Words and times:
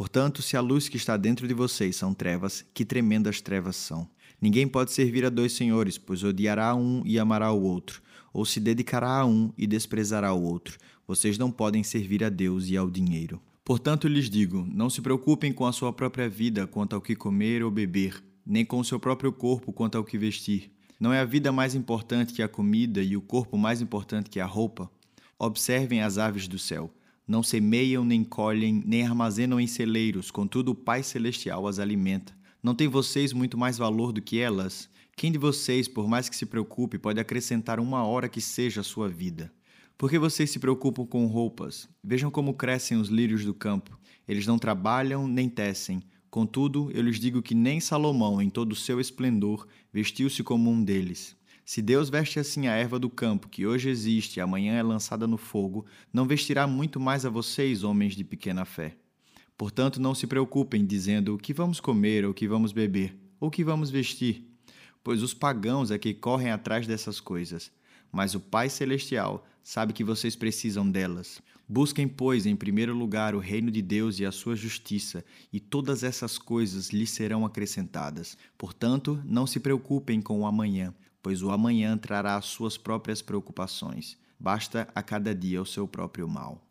Portanto, 0.00 0.40
se 0.40 0.56
a 0.56 0.62
luz 0.62 0.88
que 0.88 0.96
está 0.96 1.14
dentro 1.14 1.46
de 1.46 1.52
vocês 1.52 1.94
são 1.94 2.14
trevas, 2.14 2.64
que 2.72 2.86
tremendas 2.86 3.42
trevas 3.42 3.76
são. 3.76 4.08
Ninguém 4.40 4.66
pode 4.66 4.92
servir 4.92 5.26
a 5.26 5.28
dois 5.28 5.52
senhores, 5.52 5.98
pois 5.98 6.24
odiará 6.24 6.74
um 6.74 7.02
e 7.04 7.18
amará 7.18 7.52
o 7.52 7.62
outro, 7.62 8.00
ou 8.32 8.46
se 8.46 8.58
dedicará 8.60 9.18
a 9.18 9.26
um 9.26 9.52
e 9.58 9.66
desprezará 9.66 10.32
o 10.32 10.42
outro. 10.42 10.78
Vocês 11.06 11.36
não 11.36 11.50
podem 11.50 11.82
servir 11.82 12.24
a 12.24 12.30
Deus 12.30 12.70
e 12.70 12.78
ao 12.78 12.90
dinheiro. 12.90 13.42
Portanto, 13.62 14.08
lhes 14.08 14.30
digo: 14.30 14.66
não 14.72 14.88
se 14.88 15.02
preocupem 15.02 15.52
com 15.52 15.66
a 15.66 15.72
sua 15.72 15.92
própria 15.92 16.30
vida 16.30 16.66
quanto 16.66 16.94
ao 16.94 17.02
que 17.02 17.14
comer 17.14 17.62
ou 17.62 17.70
beber, 17.70 18.24
nem 18.46 18.64
com 18.64 18.78
o 18.78 18.84
seu 18.84 18.98
próprio 18.98 19.34
corpo 19.34 19.70
quanto 19.70 19.98
ao 19.98 20.04
que 20.04 20.16
vestir. 20.16 20.72
Não 20.98 21.12
é 21.12 21.20
a 21.20 21.26
vida 21.26 21.52
mais 21.52 21.74
importante 21.74 22.32
que 22.32 22.42
a 22.42 22.48
comida 22.48 23.02
e 23.02 23.18
o 23.18 23.20
corpo 23.20 23.58
mais 23.58 23.82
importante 23.82 24.30
que 24.30 24.40
a 24.40 24.46
roupa? 24.46 24.90
Observem 25.38 26.00
as 26.00 26.16
aves 26.16 26.48
do 26.48 26.58
céu 26.58 26.90
não 27.26 27.42
semeiam, 27.42 28.04
nem 28.04 28.24
colhem, 28.24 28.82
nem 28.84 29.06
armazenam 29.06 29.60
em 29.60 29.66
celeiros, 29.66 30.30
contudo 30.30 30.72
o 30.72 30.74
Pai 30.74 31.02
Celestial 31.02 31.66
as 31.66 31.78
alimenta. 31.78 32.36
Não 32.62 32.74
tem 32.74 32.88
vocês 32.88 33.32
muito 33.32 33.56
mais 33.56 33.78
valor 33.78 34.12
do 34.12 34.20
que 34.20 34.38
elas? 34.38 34.90
Quem 35.16 35.30
de 35.30 35.38
vocês, 35.38 35.86
por 35.86 36.08
mais 36.08 36.28
que 36.28 36.36
se 36.36 36.46
preocupe, 36.46 36.98
pode 36.98 37.20
acrescentar 37.20 37.78
uma 37.78 38.04
hora 38.04 38.28
que 38.28 38.40
seja 38.40 38.80
a 38.80 38.84
sua 38.84 39.08
vida? 39.08 39.52
Por 39.96 40.08
que 40.08 40.18
vocês 40.18 40.50
se 40.50 40.58
preocupam 40.58 41.04
com 41.04 41.26
roupas? 41.26 41.88
Vejam 42.02 42.30
como 42.30 42.54
crescem 42.54 42.96
os 42.96 43.08
lírios 43.08 43.44
do 43.44 43.52
campo. 43.52 43.98
Eles 44.26 44.46
não 44.46 44.58
trabalham 44.58 45.28
nem 45.28 45.48
tecem. 45.48 46.02
Contudo, 46.30 46.90
eu 46.94 47.02
lhes 47.02 47.20
digo 47.20 47.42
que 47.42 47.54
nem 47.54 47.80
Salomão, 47.80 48.40
em 48.40 48.48
todo 48.48 48.72
o 48.72 48.76
seu 48.76 49.00
esplendor, 49.00 49.66
vestiu-se 49.92 50.42
como 50.42 50.70
um 50.70 50.82
deles. 50.82 51.36
Se 51.70 51.80
Deus 51.80 52.10
veste 52.10 52.40
assim 52.40 52.66
a 52.66 52.74
erva 52.74 52.98
do 52.98 53.08
campo, 53.08 53.48
que 53.48 53.64
hoje 53.64 53.88
existe 53.88 54.38
e 54.38 54.40
amanhã 54.40 54.74
é 54.74 54.82
lançada 54.82 55.24
no 55.24 55.36
fogo, 55.36 55.86
não 56.12 56.26
vestirá 56.26 56.66
muito 56.66 56.98
mais 56.98 57.24
a 57.24 57.30
vocês, 57.30 57.84
homens 57.84 58.16
de 58.16 58.24
pequena 58.24 58.64
fé. 58.64 58.96
Portanto, 59.56 60.00
não 60.00 60.12
se 60.12 60.26
preocupem, 60.26 60.84
dizendo 60.84 61.32
o 61.32 61.38
que 61.38 61.54
vamos 61.54 61.78
comer, 61.78 62.24
ou 62.24 62.32
o 62.32 62.34
que 62.34 62.48
vamos 62.48 62.72
beber, 62.72 63.16
ou 63.38 63.46
o 63.46 63.50
que 63.52 63.62
vamos 63.62 63.88
vestir, 63.88 64.50
pois 65.04 65.22
os 65.22 65.32
pagãos 65.32 65.92
é 65.92 65.96
que 65.96 66.12
correm 66.12 66.50
atrás 66.50 66.88
dessas 66.88 67.20
coisas. 67.20 67.70
Mas 68.10 68.34
o 68.34 68.40
Pai 68.40 68.68
Celestial 68.68 69.46
sabe 69.62 69.92
que 69.92 70.02
vocês 70.02 70.34
precisam 70.34 70.90
delas. 70.90 71.40
Busquem, 71.68 72.08
pois, 72.08 72.46
em 72.46 72.56
primeiro 72.56 72.96
lugar 72.96 73.32
o 73.32 73.38
reino 73.38 73.70
de 73.70 73.80
Deus 73.80 74.18
e 74.18 74.26
a 74.26 74.32
sua 74.32 74.56
justiça, 74.56 75.24
e 75.52 75.60
todas 75.60 76.02
essas 76.02 76.36
coisas 76.36 76.90
lhes 76.90 77.10
serão 77.10 77.46
acrescentadas. 77.46 78.36
Portanto, 78.58 79.22
não 79.24 79.46
se 79.46 79.60
preocupem 79.60 80.20
com 80.20 80.40
o 80.40 80.46
amanhã 80.46 80.92
pois 81.22 81.42
o 81.42 81.50
amanhã 81.50 81.96
trará 81.96 82.36
as 82.36 82.46
suas 82.46 82.76
próprias 82.76 83.20
preocupações. 83.20 84.18
Basta 84.38 84.88
a 84.94 85.02
cada 85.02 85.34
dia 85.34 85.60
o 85.60 85.66
seu 85.66 85.86
próprio 85.86 86.26
mal. 86.26 86.64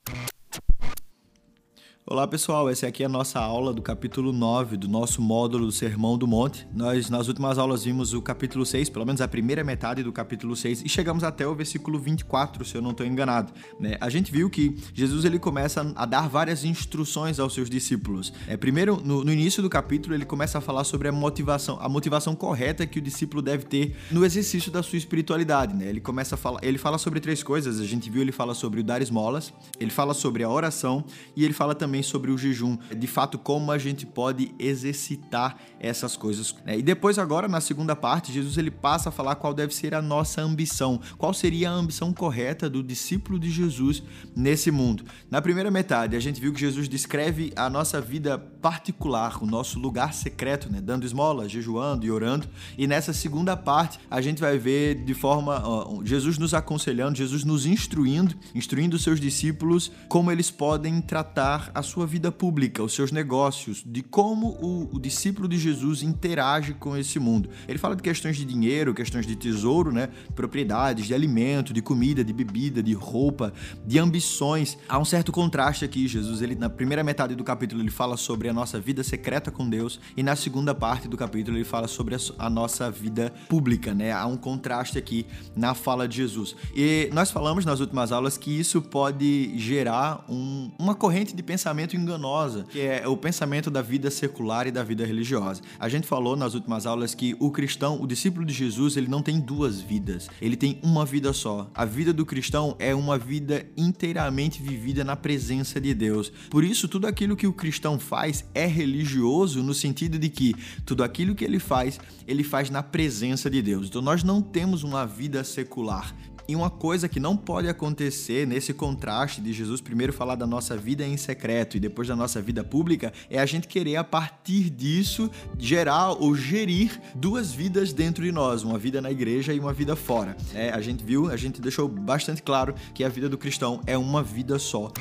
Olá 2.11 2.27
pessoal, 2.27 2.67
essa 2.67 2.87
aqui 2.87 3.03
é 3.03 3.05
a 3.05 3.09
nossa 3.09 3.39
aula 3.39 3.71
do 3.71 3.83
capítulo 3.83 4.33
9 4.33 4.77
do 4.77 4.87
nosso 4.87 5.21
módulo 5.21 5.67
do 5.67 5.71
Sermão 5.71 6.17
do 6.17 6.25
Monte. 6.25 6.67
Nós 6.73 7.07
nas 7.07 7.27
últimas 7.27 7.59
aulas 7.59 7.83
vimos 7.83 8.15
o 8.15 8.21
capítulo 8.23 8.65
6, 8.65 8.89
pelo 8.89 9.05
menos 9.05 9.21
a 9.21 9.27
primeira 9.27 9.63
metade 9.63 10.01
do 10.01 10.11
capítulo 10.11 10.55
6, 10.55 10.81
e 10.83 10.89
chegamos 10.89 11.23
até 11.23 11.45
o 11.45 11.53
versículo 11.53 11.99
24, 11.99 12.65
se 12.65 12.73
eu 12.73 12.81
não 12.81 12.89
estou 12.89 13.05
enganado. 13.05 13.53
Né? 13.79 13.95
A 14.01 14.09
gente 14.09 14.31
viu 14.31 14.49
que 14.49 14.75
Jesus 14.91 15.23
ele 15.23 15.37
começa 15.37 15.93
a 15.95 16.03
dar 16.07 16.27
várias 16.27 16.63
instruções 16.63 17.39
aos 17.39 17.53
seus 17.53 17.69
discípulos. 17.69 18.33
É, 18.47 18.57
primeiro, 18.57 18.99
no, 19.05 19.23
no 19.23 19.31
início 19.31 19.61
do 19.61 19.69
capítulo, 19.69 20.15
ele 20.15 20.25
começa 20.25 20.57
a 20.57 20.61
falar 20.61 20.85
sobre 20.85 21.09
a 21.09 21.11
motivação, 21.11 21.77
a 21.79 21.87
motivação 21.87 22.35
correta 22.35 22.87
que 22.87 22.97
o 22.97 23.01
discípulo 23.03 23.39
deve 23.39 23.65
ter 23.65 23.95
no 24.09 24.25
exercício 24.25 24.71
da 24.71 24.81
sua 24.81 24.97
espiritualidade. 24.97 25.75
Né? 25.75 25.85
Ele 25.85 26.01
começa 26.01 26.33
a 26.33 26.37
falar, 26.39 26.59
ele 26.63 26.79
fala 26.79 26.97
sobre 26.97 27.19
três 27.19 27.43
coisas. 27.43 27.79
A 27.79 27.85
gente 27.85 28.09
viu 28.09 28.23
ele 28.23 28.31
fala 28.31 28.55
sobre 28.55 28.79
o 28.79 28.83
dar 28.83 28.99
esmolas, 28.99 29.53
ele 29.79 29.91
fala 29.91 30.15
sobre 30.15 30.43
a 30.43 30.49
oração 30.49 31.05
e 31.35 31.45
ele 31.45 31.53
fala 31.53 31.75
também 31.75 31.98
também 31.99 32.03
sobre 32.03 32.31
o 32.31 32.37
jejum, 32.37 32.77
de 32.95 33.07
fato 33.07 33.37
como 33.37 33.71
a 33.71 33.77
gente 33.77 34.05
pode 34.05 34.53
exercitar 34.57 35.57
essas 35.79 36.15
coisas. 36.15 36.55
Né? 36.65 36.79
E 36.79 36.81
depois 36.81 37.19
agora 37.19 37.47
na 37.47 37.61
segunda 37.61 37.95
parte, 37.95 38.31
Jesus 38.31 38.57
ele 38.57 38.71
passa 38.71 39.09
a 39.09 39.11
falar 39.11 39.35
qual 39.35 39.53
deve 39.53 39.73
ser 39.73 39.93
a 39.93 40.01
nossa 40.01 40.41
ambição, 40.41 40.99
qual 41.17 41.33
seria 41.33 41.69
a 41.69 41.73
ambição 41.73 42.13
correta 42.13 42.69
do 42.69 42.81
discípulo 42.81 43.39
de 43.39 43.49
Jesus 43.49 44.01
nesse 44.35 44.71
mundo. 44.71 45.03
Na 45.29 45.41
primeira 45.41 45.69
metade, 45.69 46.15
a 46.15 46.19
gente 46.19 46.39
viu 46.39 46.53
que 46.53 46.59
Jesus 46.59 46.87
descreve 46.87 47.51
a 47.55 47.69
nossa 47.69 48.01
vida 48.01 48.37
particular, 48.37 49.41
o 49.41 49.45
nosso 49.45 49.79
lugar 49.79 50.13
secreto, 50.13 50.71
né? 50.71 50.81
dando 50.81 51.05
esmola, 51.05 51.47
jejuando 51.47 52.05
e 52.05 52.11
orando. 52.11 52.47
E 52.77 52.87
nessa 52.87 53.13
segunda 53.13 53.55
parte, 53.55 53.99
a 54.09 54.21
gente 54.21 54.41
vai 54.41 54.57
ver 54.57 55.03
de 55.03 55.13
forma 55.13 55.61
ó, 55.65 56.01
Jesus 56.03 56.37
nos 56.37 56.53
aconselhando, 56.53 57.17
Jesus 57.17 57.43
nos 57.43 57.65
instruindo, 57.65 58.35
instruindo 58.53 58.97
seus 58.97 59.19
discípulos 59.19 59.91
como 60.07 60.31
eles 60.31 60.51
podem 60.51 61.01
tratar 61.01 61.71
a 61.79 61.83
sua 61.83 62.05
vida 62.05 62.31
pública, 62.31 62.83
os 62.83 62.93
seus 62.93 63.11
negócios, 63.11 63.81
de 63.85 64.01
como 64.03 64.49
o, 64.61 64.95
o, 64.95 64.99
discípulo 64.99 65.47
de 65.47 65.57
Jesus 65.57 66.03
interage 66.03 66.73
com 66.73 66.95
esse 66.95 67.19
mundo. 67.19 67.49
Ele 67.67 67.79
fala 67.79 67.95
de 67.95 68.03
questões 68.03 68.35
de 68.35 68.43
dinheiro, 68.43 68.93
questões 68.93 69.25
de 69.25 69.35
tesouro, 69.35 69.91
né? 69.91 70.09
propriedades, 70.35 71.07
de 71.07 71.13
alimento, 71.13 71.73
de 71.73 71.81
comida, 71.81 72.23
de 72.23 72.33
bebida, 72.33 72.83
de 72.83 72.93
roupa, 72.93 73.53
de 73.85 73.97
ambições. 73.97 74.77
Há 74.87 74.99
um 74.99 75.05
certo 75.05 75.31
contraste 75.31 75.85
aqui, 75.85 76.07
Jesus. 76.07 76.41
Ele 76.41 76.53
na 76.53 76.69
primeira 76.69 77.03
metade 77.03 77.33
do 77.33 77.43
capítulo 77.43 77.81
ele 77.81 77.89
fala 77.89 78.17
sobre 78.17 78.49
a 78.49 78.53
nossa 78.53 78.79
vida 78.79 79.01
secreta 79.03 79.49
com 79.49 79.69
Deus 79.69 79.99
e 80.17 80.21
na 80.21 80.35
segunda 80.35 80.75
parte 80.75 81.07
do 81.07 81.15
capítulo 81.15 81.57
ele 81.57 81.65
fala 81.65 81.87
sobre 81.87 82.15
a, 82.15 82.19
a 82.37 82.49
nossa 82.49 82.91
vida 82.91 83.33
pública, 83.47 83.93
né? 83.93 84.11
Há 84.11 84.25
um 84.25 84.35
contraste 84.35 84.97
aqui 84.97 85.25
na 85.55 85.73
fala 85.73 86.07
de 86.07 86.17
Jesus. 86.17 86.55
E 86.75 87.09
nós 87.13 87.31
falamos 87.31 87.63
nas 87.63 87.79
últimas 87.79 88.11
aulas 88.11 88.37
que 88.37 88.51
isso 88.51 88.81
pode 88.81 89.57
gerar 89.57 90.25
um, 90.27 90.71
uma 90.77 90.93
corrente 90.93 91.33
de 91.33 91.41
pensamento 91.41 91.68
pensamento 91.69 91.95
enganosa, 91.95 92.65
que 92.69 92.79
é 92.79 93.07
o 93.07 93.15
pensamento 93.15 93.69
da 93.69 93.81
vida 93.81 94.09
secular 94.09 94.65
e 94.65 94.71
da 94.71 94.83
vida 94.83 95.05
religiosa. 95.05 95.61
A 95.79 95.87
gente 95.87 96.07
falou 96.07 96.35
nas 96.35 96.55
últimas 96.55 96.87
aulas 96.87 97.13
que 97.13 97.35
o 97.39 97.51
cristão, 97.51 98.01
o 98.01 98.07
discípulo 98.07 98.43
de 98.43 98.53
Jesus, 98.53 98.97
ele 98.97 99.07
não 99.07 99.21
tem 99.21 99.39
duas 99.39 99.79
vidas, 99.79 100.27
ele 100.41 100.55
tem 100.55 100.79
uma 100.81 101.05
vida 101.05 101.31
só. 101.31 101.69
A 101.75 101.85
vida 101.85 102.11
do 102.11 102.25
cristão 102.25 102.75
é 102.79 102.95
uma 102.95 103.19
vida 103.19 103.67
inteiramente 103.77 104.63
vivida 104.63 105.03
na 105.03 105.15
presença 105.15 105.79
de 105.79 105.93
Deus. 105.93 106.31
Por 106.49 106.63
isso, 106.63 106.87
tudo 106.87 107.05
aquilo 107.05 107.35
que 107.35 107.45
o 107.45 107.53
cristão 107.53 107.99
faz 107.99 108.43
é 108.55 108.65
religioso 108.65 109.61
no 109.61 109.73
sentido 109.73 110.17
de 110.17 110.29
que 110.29 110.55
tudo 110.85 111.03
aquilo 111.03 111.35
que 111.35 111.45
ele 111.45 111.59
faz, 111.59 111.99
ele 112.27 112.43
faz 112.43 112.71
na 112.71 112.81
presença 112.81 113.47
de 113.47 113.61
Deus. 113.61 113.87
Então, 113.87 114.01
nós 114.01 114.23
não 114.23 114.41
temos 114.41 114.81
uma 114.83 115.05
vida 115.05 115.43
secular. 115.43 116.15
E 116.49 116.55
uma 116.55 116.71
coisa 116.71 117.07
que 117.07 117.19
não 117.19 117.37
pode 117.37 117.69
acontecer 117.69 118.47
nesse 118.47 118.73
contraste 118.73 119.39
de 119.39 119.53
Jesus 119.53 119.81
primeiro 119.81 120.11
falar 120.11 120.33
da 120.33 120.47
nossa 120.47 120.75
vida 120.75 121.05
em 121.05 121.15
secreto 121.15 121.77
e 121.77 121.79
depois 121.79 122.07
da 122.07 122.15
nossa 122.15 122.41
vida 122.41 122.63
pública 122.63 123.13
é 123.29 123.37
a 123.37 123.45
gente 123.45 123.67
querer 123.67 123.97
a 123.97 124.03
partir 124.03 124.71
disso 124.71 125.29
gerar 125.59 126.13
ou 126.13 126.33
gerir 126.33 126.99
duas 127.13 127.51
vidas 127.51 127.93
dentro 127.93 128.23
de 128.23 128.31
nós, 128.31 128.63
uma 128.63 128.79
vida 128.79 128.99
na 128.99 129.11
igreja 129.11 129.53
e 129.53 129.59
uma 129.59 129.71
vida 129.71 129.95
fora. 129.95 130.35
É, 130.55 130.71
a 130.71 130.81
gente 130.81 131.03
viu, 131.03 131.29
a 131.29 131.37
gente 131.37 131.61
deixou 131.61 131.87
bastante 131.87 132.41
claro 132.41 132.73
que 132.95 133.03
a 133.03 133.09
vida 133.09 133.29
do 133.29 133.37
cristão 133.37 133.79
é 133.85 133.95
uma 133.95 134.23
vida 134.23 134.57
só. 134.57 134.91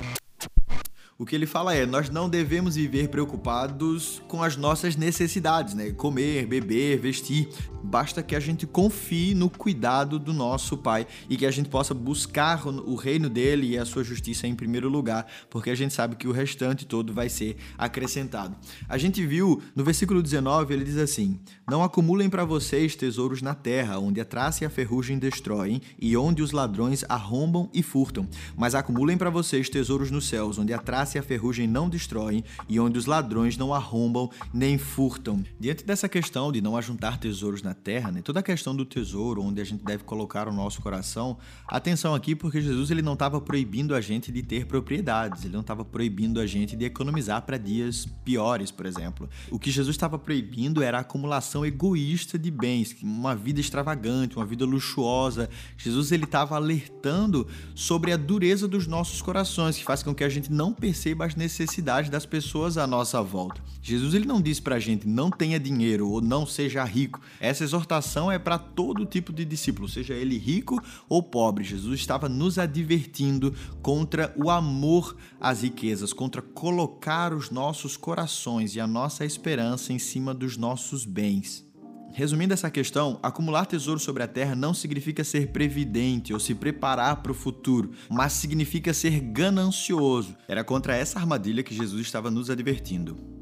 O 1.21 1.27
que 1.27 1.35
ele 1.35 1.47
fala 1.47 1.75
é: 1.75 1.85
nós 1.85 2.09
não 2.09 2.31
devemos 2.31 2.77
viver 2.77 3.09
preocupados 3.09 4.23
com 4.29 4.41
as 4.41 4.57
nossas 4.57 4.95
necessidades, 4.95 5.75
né? 5.75 5.91
Comer, 5.91 6.47
beber, 6.47 7.01
vestir. 7.01 7.49
Basta 7.83 8.23
que 8.23 8.37
a 8.37 8.41
gente 8.41 8.69
confie 8.69 9.35
no 9.35 9.51
cuidado 9.51 10.17
do 10.17 10.33
nosso 10.33 10.77
Pai 10.77 11.09
e 11.29 11.37
que 11.37 11.45
a 11.45 11.51
gente 11.51 11.69
possa 11.69 11.93
buscar 11.93 12.65
o 12.69 12.95
reino 12.95 13.29
dele 13.29 13.71
e 13.71 13.79
a 13.79 13.85
sua 13.85 14.05
justiça 14.05 14.47
em 14.47 14.55
primeiro 14.55 14.89
lugar, 14.89 15.27
porque 15.51 15.71
a 15.71 15.75
gente 15.75 15.93
sabe 15.93 16.15
que 16.15 16.29
o 16.29 16.33
restante 16.33 16.87
todo 16.87 17.13
vai 17.13 17.29
ser 17.29 17.57
acrescentado. 17.77 18.57
A 18.89 18.97
gente 18.97 19.25
viu 19.27 19.61
no 19.75 19.83
versículo 19.83 20.23
19, 20.23 20.73
ele 20.73 20.85
diz 20.85 20.99
assim: 20.99 21.41
Não 21.69 21.83
acumulem 21.83 22.31
para 22.31 22.45
vocês 22.45 22.95
tesouros 22.95 23.43
na 23.43 23.57
terra, 23.57 23.99
onde 23.99 24.21
a 24.21 24.25
traça 24.25 24.63
e 24.63 24.67
a 24.69 24.71
ferrugem 24.71 25.19
destroem 25.19 25.83
e 25.99 26.17
onde 26.17 26.43
os 26.43 26.53
ladrões 26.53 27.05
arrombam 27.09 27.69
e 27.75 27.83
furtam, 27.83 28.29
mas 28.57 28.77
acumulem 28.77 29.19
para 29.19 29.31
vocês 29.31 29.69
tesouros 29.69 30.13
nos 30.13 30.29
céus, 30.29 30.59
onde 30.59 30.73
a 30.73 30.79
traça 30.79 31.08
traça 31.09 31.17
e 31.17 31.21
a 31.21 31.23
ferrugem 31.23 31.67
não 31.67 31.89
destroem, 31.89 32.45
e 32.69 32.79
onde 32.79 32.99
os 32.99 33.07
ladrões 33.07 33.57
não 33.57 33.73
arrombam 33.73 34.31
nem 34.53 34.77
furtam. 34.77 35.43
Diante 35.59 35.85
dessa 35.85 36.09
questão 36.09 36.53
de 36.53 36.61
não 36.61 36.77
ajuntar 36.77 37.19
tesouros 37.19 37.63
na 37.63 37.73
terra, 37.73 38.13
né, 38.13 38.21
toda 38.23 38.41
a 38.41 38.43
questão 38.43 38.77
do 38.77 38.85
tesouro, 38.85 39.43
onde 39.43 39.61
a 39.61 39.65
gente 39.65 39.85
deve 39.85 40.05
colocar 40.05 40.47
o 40.49 40.53
nosso 40.53 40.83
coração, 40.83 41.39
atenção 41.67 42.15
aqui 42.15 42.35
porque 42.35 42.61
Jesus 42.61 42.91
ele 42.91 43.01
não 43.01 43.15
estava 43.15 43.41
proibindo 43.41 43.95
a 43.95 44.01
gente 44.01 44.31
de 44.31 44.43
ter 44.43 44.67
propriedades, 44.67 45.45
ele 45.45 45.55
não 45.55 45.63
estava 45.63 45.85
proibindo 45.85 46.41
a 46.41 46.47
gente 46.47 46.77
de 46.77 46.85
economizar 46.85 47.43
para 47.43 47.57
dias 47.57 48.07
piores, 48.25 48.71
por 48.71 48.85
exemplo. 48.85 49.29
O 49.51 49.59
que 49.59 49.71
Jesus 49.71 49.95
estava 49.95 50.19
proibindo 50.19 50.83
era 50.83 50.99
a 50.99 51.01
acumulação 51.01 51.65
egoísta 51.65 52.39
de 52.39 52.51
bens, 52.51 52.95
uma 53.03 53.35
vida 53.35 53.61
extravagante, 53.61 54.37
uma 54.37 54.45
vida 54.45 54.65
luxuosa. 54.65 55.49
Jesus 55.77 56.13
ele 56.13 56.25
estava 56.25 56.57
alertando 56.57 57.47
sobre 57.75 58.13
a 58.13 58.17
dureza 58.17 58.69
dos 58.69 58.87
nossos 58.87 59.23
corações, 59.23 59.79
que 59.79 59.85
faz 59.85 60.03
com 60.03 60.15
que 60.15 60.25
a 60.25 60.29
gente 60.29 60.53
não 60.53 60.73
perceba 60.73 60.98
as 61.25 61.35
necessidades 61.35 62.11
das 62.11 62.27
pessoas 62.27 62.77
à 62.77 62.87
nossa 62.87 63.23
volta. 63.23 63.63
Jesus 63.83 64.15
ele 64.15 64.27
não 64.27 64.41
disse 64.41 64.61
para 64.61 64.77
a 64.77 64.81
gente 64.81 65.07
não 65.07 65.31
tenha 65.31 65.59
dinheiro 65.59 66.11
ou 66.11 66.21
não 66.21 66.47
seja 66.47 66.85
rico. 66.85 67.21
Essa 67.41 67.65
exortação 67.65 68.31
é 68.31 68.39
para 68.39 68.59
todo 68.59 69.07
tipo 69.07 69.33
de 69.33 69.45
discípulo, 69.45 69.89
seja 69.89 70.15
ele 70.15 70.37
rico 70.37 70.83
ou 71.09 71.23
pobre. 71.23 71.65
Jesus 71.65 72.01
estava 72.01 72.29
nos 72.29 72.59
advertindo 72.59 73.55
contra 73.83 74.35
o 74.37 74.51
amor 74.51 75.17
às 75.41 75.63
riquezas, 75.63 76.13
contra 76.13 76.43
colocar 76.43 77.33
os 77.33 77.51
nossos 77.51 77.97
corações 77.97 78.75
e 78.75 78.81
a 78.81 78.87
nossa 78.87 79.25
esperança 79.25 79.93
em 79.93 79.99
cima 79.99 80.35
dos 80.35 80.57
nossos 80.57 81.05
bens. 81.05 81.68
Resumindo 82.13 82.55
essa 82.55 82.71
questão, 82.71 83.19
acumular 83.23 83.67
tesouro 83.67 84.01
sobre 84.01 84.23
a 84.23 84.29
terra 84.29 84.55
não 84.55 84.75
significa 84.75 85.23
ser 85.23 85.49
previdente 85.49 86.33
ou 86.33 86.41
se 86.41 86.55
preparar 86.55 87.23
para 87.23 87.33
o 87.33 87.35
futuro, 87.35 87.93
mas 88.11 88.33
significa 88.33 88.93
ser 88.93 89.21
ganancioso. 89.21 90.37
Era 90.49 90.65
contra 90.65 90.97
essa 90.97 91.19
armadilha 91.19 91.63
que 91.63 91.75
Jesus 91.75 92.03
estava 92.03 92.31
nos 92.31 92.51
advertindo. 92.51 93.38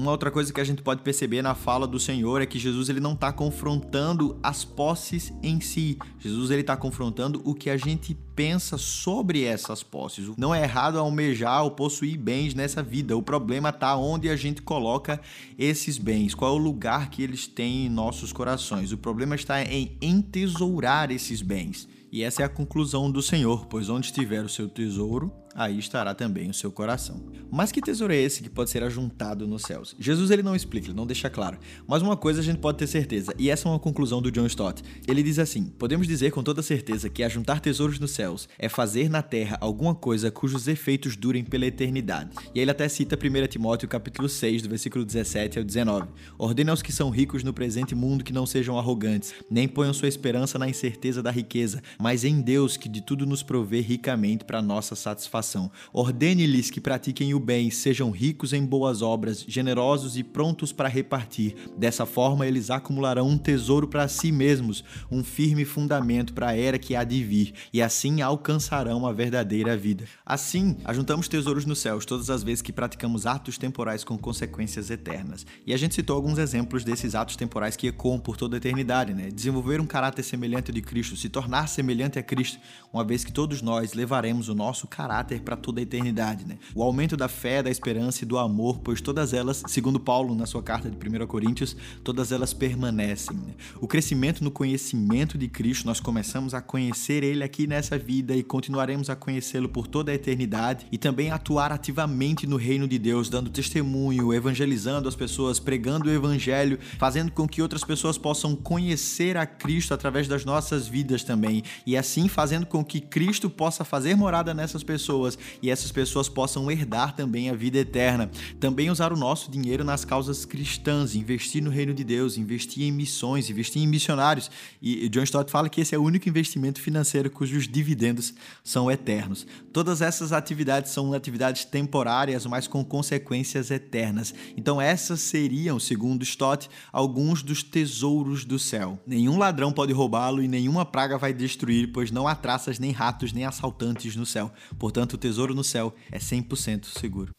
Uma 0.00 0.12
outra 0.12 0.30
coisa 0.30 0.50
que 0.50 0.58
a 0.58 0.64
gente 0.64 0.80
pode 0.80 1.02
perceber 1.02 1.42
na 1.42 1.54
fala 1.54 1.86
do 1.86 2.00
Senhor 2.00 2.40
é 2.40 2.46
que 2.46 2.58
Jesus 2.58 2.88
ele 2.88 3.00
não 3.00 3.12
está 3.12 3.30
confrontando 3.30 4.34
as 4.42 4.64
posses 4.64 5.30
em 5.42 5.60
si. 5.60 5.98
Jesus 6.18 6.50
ele 6.50 6.62
está 6.62 6.74
confrontando 6.74 7.42
o 7.44 7.54
que 7.54 7.68
a 7.68 7.76
gente 7.76 8.16
pensa 8.34 8.78
sobre 8.78 9.44
essas 9.44 9.82
posses. 9.82 10.34
Não 10.38 10.54
é 10.54 10.62
errado 10.62 10.98
almejar 10.98 11.64
ou 11.64 11.72
possuir 11.72 12.16
bens 12.16 12.54
nessa 12.54 12.82
vida. 12.82 13.14
O 13.14 13.22
problema 13.22 13.68
está 13.68 13.94
onde 13.94 14.30
a 14.30 14.36
gente 14.36 14.62
coloca 14.62 15.20
esses 15.58 15.98
bens. 15.98 16.34
Qual 16.34 16.50
é 16.50 16.58
o 16.58 16.62
lugar 16.62 17.10
que 17.10 17.22
eles 17.22 17.46
têm 17.46 17.84
em 17.84 17.90
nossos 17.90 18.32
corações? 18.32 18.92
O 18.92 18.96
problema 18.96 19.34
está 19.34 19.62
em 19.62 19.98
entesourar 20.00 21.10
esses 21.10 21.42
bens. 21.42 21.86
E 22.10 22.22
essa 22.22 22.40
é 22.40 22.44
a 22.46 22.48
conclusão 22.48 23.10
do 23.10 23.20
Senhor, 23.20 23.66
pois 23.66 23.90
onde 23.90 24.06
estiver 24.06 24.42
o 24.42 24.48
seu 24.48 24.66
tesouro, 24.66 25.30
aí 25.54 25.78
estará 25.78 26.14
também 26.14 26.48
o 26.48 26.54
seu 26.54 26.70
coração. 26.70 27.20
Mas 27.50 27.72
que 27.72 27.80
tesouro 27.80 28.12
é 28.12 28.16
esse 28.16 28.42
que 28.42 28.48
pode 28.48 28.70
ser 28.70 28.82
ajuntado 28.82 29.46
nos 29.46 29.62
céus? 29.62 29.94
Jesus 29.98 30.30
ele 30.30 30.42
não 30.42 30.54
explica, 30.54 30.86
ele 30.86 30.96
não 30.96 31.06
deixa 31.06 31.28
claro. 31.28 31.58
Mas 31.86 32.02
uma 32.02 32.16
coisa 32.16 32.40
a 32.40 32.42
gente 32.44 32.58
pode 32.58 32.78
ter 32.78 32.86
certeza, 32.86 33.34
e 33.38 33.50
essa 33.50 33.68
é 33.68 33.70
uma 33.70 33.78
conclusão 33.78 34.22
do 34.22 34.30
John 34.30 34.46
Stott. 34.46 34.82
Ele 35.06 35.22
diz 35.22 35.38
assim: 35.38 35.64
Podemos 35.64 36.06
dizer 36.06 36.30
com 36.30 36.42
toda 36.42 36.62
certeza 36.62 37.08
que 37.08 37.22
ajuntar 37.22 37.60
tesouros 37.60 37.98
nos 37.98 38.12
céus 38.12 38.48
é 38.58 38.68
fazer 38.68 39.08
na 39.08 39.22
terra 39.22 39.58
alguma 39.60 39.94
coisa 39.94 40.30
cujos 40.30 40.68
efeitos 40.68 41.16
durem 41.16 41.44
pela 41.44 41.66
eternidade. 41.66 42.30
E 42.54 42.58
aí 42.58 42.62
ele 42.62 42.70
até 42.70 42.88
cita 42.88 43.16
1 43.16 43.46
Timóteo 43.48 43.88
capítulo 43.88 44.28
6, 44.28 44.62
do 44.62 44.68
versículo 44.68 45.04
17 45.04 45.58
ao 45.58 45.64
19. 45.64 46.08
Ordena 46.38 46.70
aos 46.70 46.82
que 46.82 46.92
são 46.92 47.10
ricos 47.10 47.42
no 47.42 47.52
presente 47.52 47.94
mundo 47.94 48.24
que 48.24 48.32
não 48.32 48.46
sejam 48.46 48.78
arrogantes, 48.78 49.34
nem 49.50 49.66
ponham 49.66 49.92
sua 49.92 50.08
esperança 50.08 50.58
na 50.58 50.68
incerteza 50.68 51.22
da 51.22 51.30
riqueza, 51.30 51.82
mas 51.98 52.24
em 52.24 52.40
Deus 52.40 52.76
que 52.76 52.88
de 52.88 53.00
tudo 53.00 53.26
nos 53.26 53.42
provê 53.42 53.80
ricamente 53.80 54.44
para 54.44 54.62
nossa 54.62 54.94
satisfação 54.94 55.39
salvação. 55.42 55.70
Ordene-lhes 55.92 56.70
que 56.70 56.80
pratiquem 56.80 57.34
o 57.34 57.40
bem, 57.40 57.70
sejam 57.70 58.10
ricos 58.10 58.52
em 58.52 58.64
boas 58.64 59.02
obras, 59.02 59.44
generosos 59.46 60.16
e 60.16 60.22
prontos 60.22 60.72
para 60.72 60.88
repartir. 60.88 61.54
Dessa 61.76 62.06
forma, 62.06 62.46
eles 62.46 62.70
acumularão 62.70 63.28
um 63.28 63.38
tesouro 63.38 63.88
para 63.88 64.06
si 64.08 64.30
mesmos, 64.30 64.84
um 65.10 65.24
firme 65.24 65.64
fundamento 65.64 66.32
para 66.32 66.50
a 66.50 66.56
era 66.56 66.78
que 66.78 66.94
há 66.94 67.02
de 67.02 67.22
vir, 67.24 67.52
e 67.72 67.82
assim 67.82 68.22
alcançarão 68.22 69.06
a 69.06 69.12
verdadeira 69.12 69.76
vida. 69.76 70.04
Assim, 70.24 70.76
ajuntamos 70.84 71.28
tesouros 71.28 71.64
nos 71.64 71.78
céus 71.78 72.04
todas 72.04 72.30
as 72.30 72.42
vezes 72.42 72.62
que 72.62 72.72
praticamos 72.72 73.26
atos 73.26 73.58
temporais 73.58 74.04
com 74.04 74.16
consequências 74.16 74.90
eternas. 74.90 75.46
E 75.66 75.74
a 75.74 75.76
gente 75.76 75.94
citou 75.94 76.16
alguns 76.16 76.38
exemplos 76.38 76.84
desses 76.84 77.14
atos 77.14 77.36
temporais 77.36 77.76
que 77.76 77.88
ecoam 77.88 78.18
por 78.18 78.36
toda 78.36 78.56
a 78.56 78.58
eternidade, 78.58 79.12
né? 79.14 79.30
Desenvolver 79.30 79.80
um 79.80 79.86
caráter 79.86 80.22
semelhante 80.22 80.72
de 80.72 80.82
Cristo, 80.82 81.16
se 81.16 81.28
tornar 81.28 81.66
semelhante 81.68 82.18
a 82.18 82.22
Cristo, 82.22 82.58
uma 82.92 83.04
vez 83.04 83.24
que 83.24 83.32
todos 83.32 83.62
nós 83.62 83.94
levaremos 83.94 84.48
o 84.48 84.54
nosso 84.54 84.86
caráter 84.86 85.29
caráter 85.30 85.40
para 85.40 85.56
toda 85.56 85.80
a 85.80 85.82
eternidade. 85.82 86.44
Né? 86.44 86.58
O 86.74 86.82
aumento 86.82 87.16
da 87.16 87.28
fé, 87.28 87.62
da 87.62 87.70
esperança 87.70 88.24
e 88.24 88.26
do 88.26 88.36
amor, 88.38 88.80
pois 88.80 89.00
todas 89.00 89.32
elas, 89.32 89.62
segundo 89.68 90.00
Paulo 90.00 90.34
na 90.34 90.46
sua 90.46 90.62
carta 90.62 90.90
de 90.90 90.96
1 90.96 91.26
Coríntios, 91.26 91.76
todas 92.02 92.32
elas 92.32 92.52
permanecem. 92.52 93.36
Né? 93.36 93.54
O 93.80 93.86
crescimento 93.86 94.42
no 94.42 94.50
conhecimento 94.50 95.38
de 95.38 95.48
Cristo, 95.48 95.86
nós 95.86 96.00
começamos 96.00 96.54
a 96.54 96.60
conhecer 96.60 97.22
Ele 97.22 97.44
aqui 97.44 97.66
nessa 97.66 97.96
vida 97.96 98.34
e 98.34 98.42
continuaremos 98.42 99.08
a 99.08 99.16
conhecê-lo 99.16 99.68
por 99.68 99.86
toda 99.86 100.10
a 100.10 100.14
eternidade 100.14 100.86
e 100.90 100.98
também 100.98 101.30
atuar 101.30 101.72
ativamente 101.72 102.46
no 102.46 102.56
reino 102.56 102.88
de 102.88 102.98
Deus, 102.98 103.28
dando 103.28 103.50
testemunho, 103.50 104.34
evangelizando 104.34 105.08
as 105.08 105.14
pessoas, 105.14 105.60
pregando 105.60 106.08
o 106.08 106.12
evangelho, 106.12 106.78
fazendo 106.98 107.30
com 107.30 107.46
que 107.46 107.62
outras 107.62 107.84
pessoas 107.84 108.18
possam 108.18 108.56
conhecer 108.56 109.36
a 109.36 109.46
Cristo 109.46 109.94
através 109.94 110.26
das 110.26 110.44
nossas 110.44 110.88
vidas 110.88 111.22
também 111.22 111.62
e 111.86 111.96
assim 111.96 112.28
fazendo 112.28 112.66
com 112.66 112.84
que 112.84 113.00
Cristo 113.00 113.50
possa 113.50 113.84
fazer 113.84 114.16
morada 114.16 114.54
nessas 114.54 114.82
pessoas 114.82 115.19
pessoas 115.20 115.38
e 115.60 115.70
essas 115.70 115.92
pessoas 115.92 116.28
possam 116.28 116.70
herdar 116.70 117.14
também 117.14 117.50
a 117.50 117.54
vida 117.54 117.78
eterna. 117.78 118.30
Também 118.58 118.90
usar 118.90 119.12
o 119.12 119.16
nosso 119.16 119.50
dinheiro 119.50 119.84
nas 119.84 120.04
causas 120.04 120.44
cristãs, 120.44 121.14
investir 121.14 121.62
no 121.62 121.70
reino 121.70 121.92
de 121.92 122.02
Deus, 122.02 122.36
investir 122.36 122.84
em 122.84 122.92
missões, 122.92 123.50
investir 123.50 123.82
em 123.82 123.86
missionários. 123.86 124.50
E 124.80 125.08
John 125.08 125.22
Stott 125.22 125.50
fala 125.50 125.68
que 125.68 125.80
esse 125.80 125.94
é 125.94 125.98
o 125.98 126.02
único 126.02 126.28
investimento 126.28 126.80
financeiro 126.80 127.30
cujos 127.30 127.68
dividendos 127.68 128.32
são 128.64 128.90
eternos. 128.90 129.46
Todas 129.72 130.00
essas 130.00 130.32
atividades 130.32 130.92
são 130.92 131.12
atividades 131.12 131.64
temporárias, 131.64 132.46
mas 132.46 132.66
com 132.66 132.84
consequências 132.84 133.70
eternas. 133.70 134.34
Então, 134.56 134.80
essas 134.80 135.20
seriam, 135.20 135.78
segundo 135.78 136.22
Stott, 136.22 136.68
alguns 136.92 137.42
dos 137.42 137.62
tesouros 137.62 138.44
do 138.44 138.58
céu. 138.58 138.98
Nenhum 139.06 139.38
ladrão 139.38 139.72
pode 139.72 139.92
roubá-lo 139.92 140.42
e 140.42 140.48
nenhuma 140.48 140.84
praga 140.84 141.18
vai 141.18 141.32
destruir, 141.32 141.92
pois 141.92 142.10
não 142.10 142.26
há 142.26 142.34
traças, 142.34 142.78
nem 142.78 142.92
ratos, 142.92 143.32
nem 143.32 143.44
assaltantes 143.44 144.16
no 144.16 144.26
céu. 144.26 144.50
Portanto, 144.78 145.09
Portanto, 145.10 145.14
o 145.14 145.18
tesouro 145.18 145.54
no 145.54 145.64
céu 145.64 145.92
é 146.12 146.18
100% 146.18 146.86
seguro. 146.86 147.34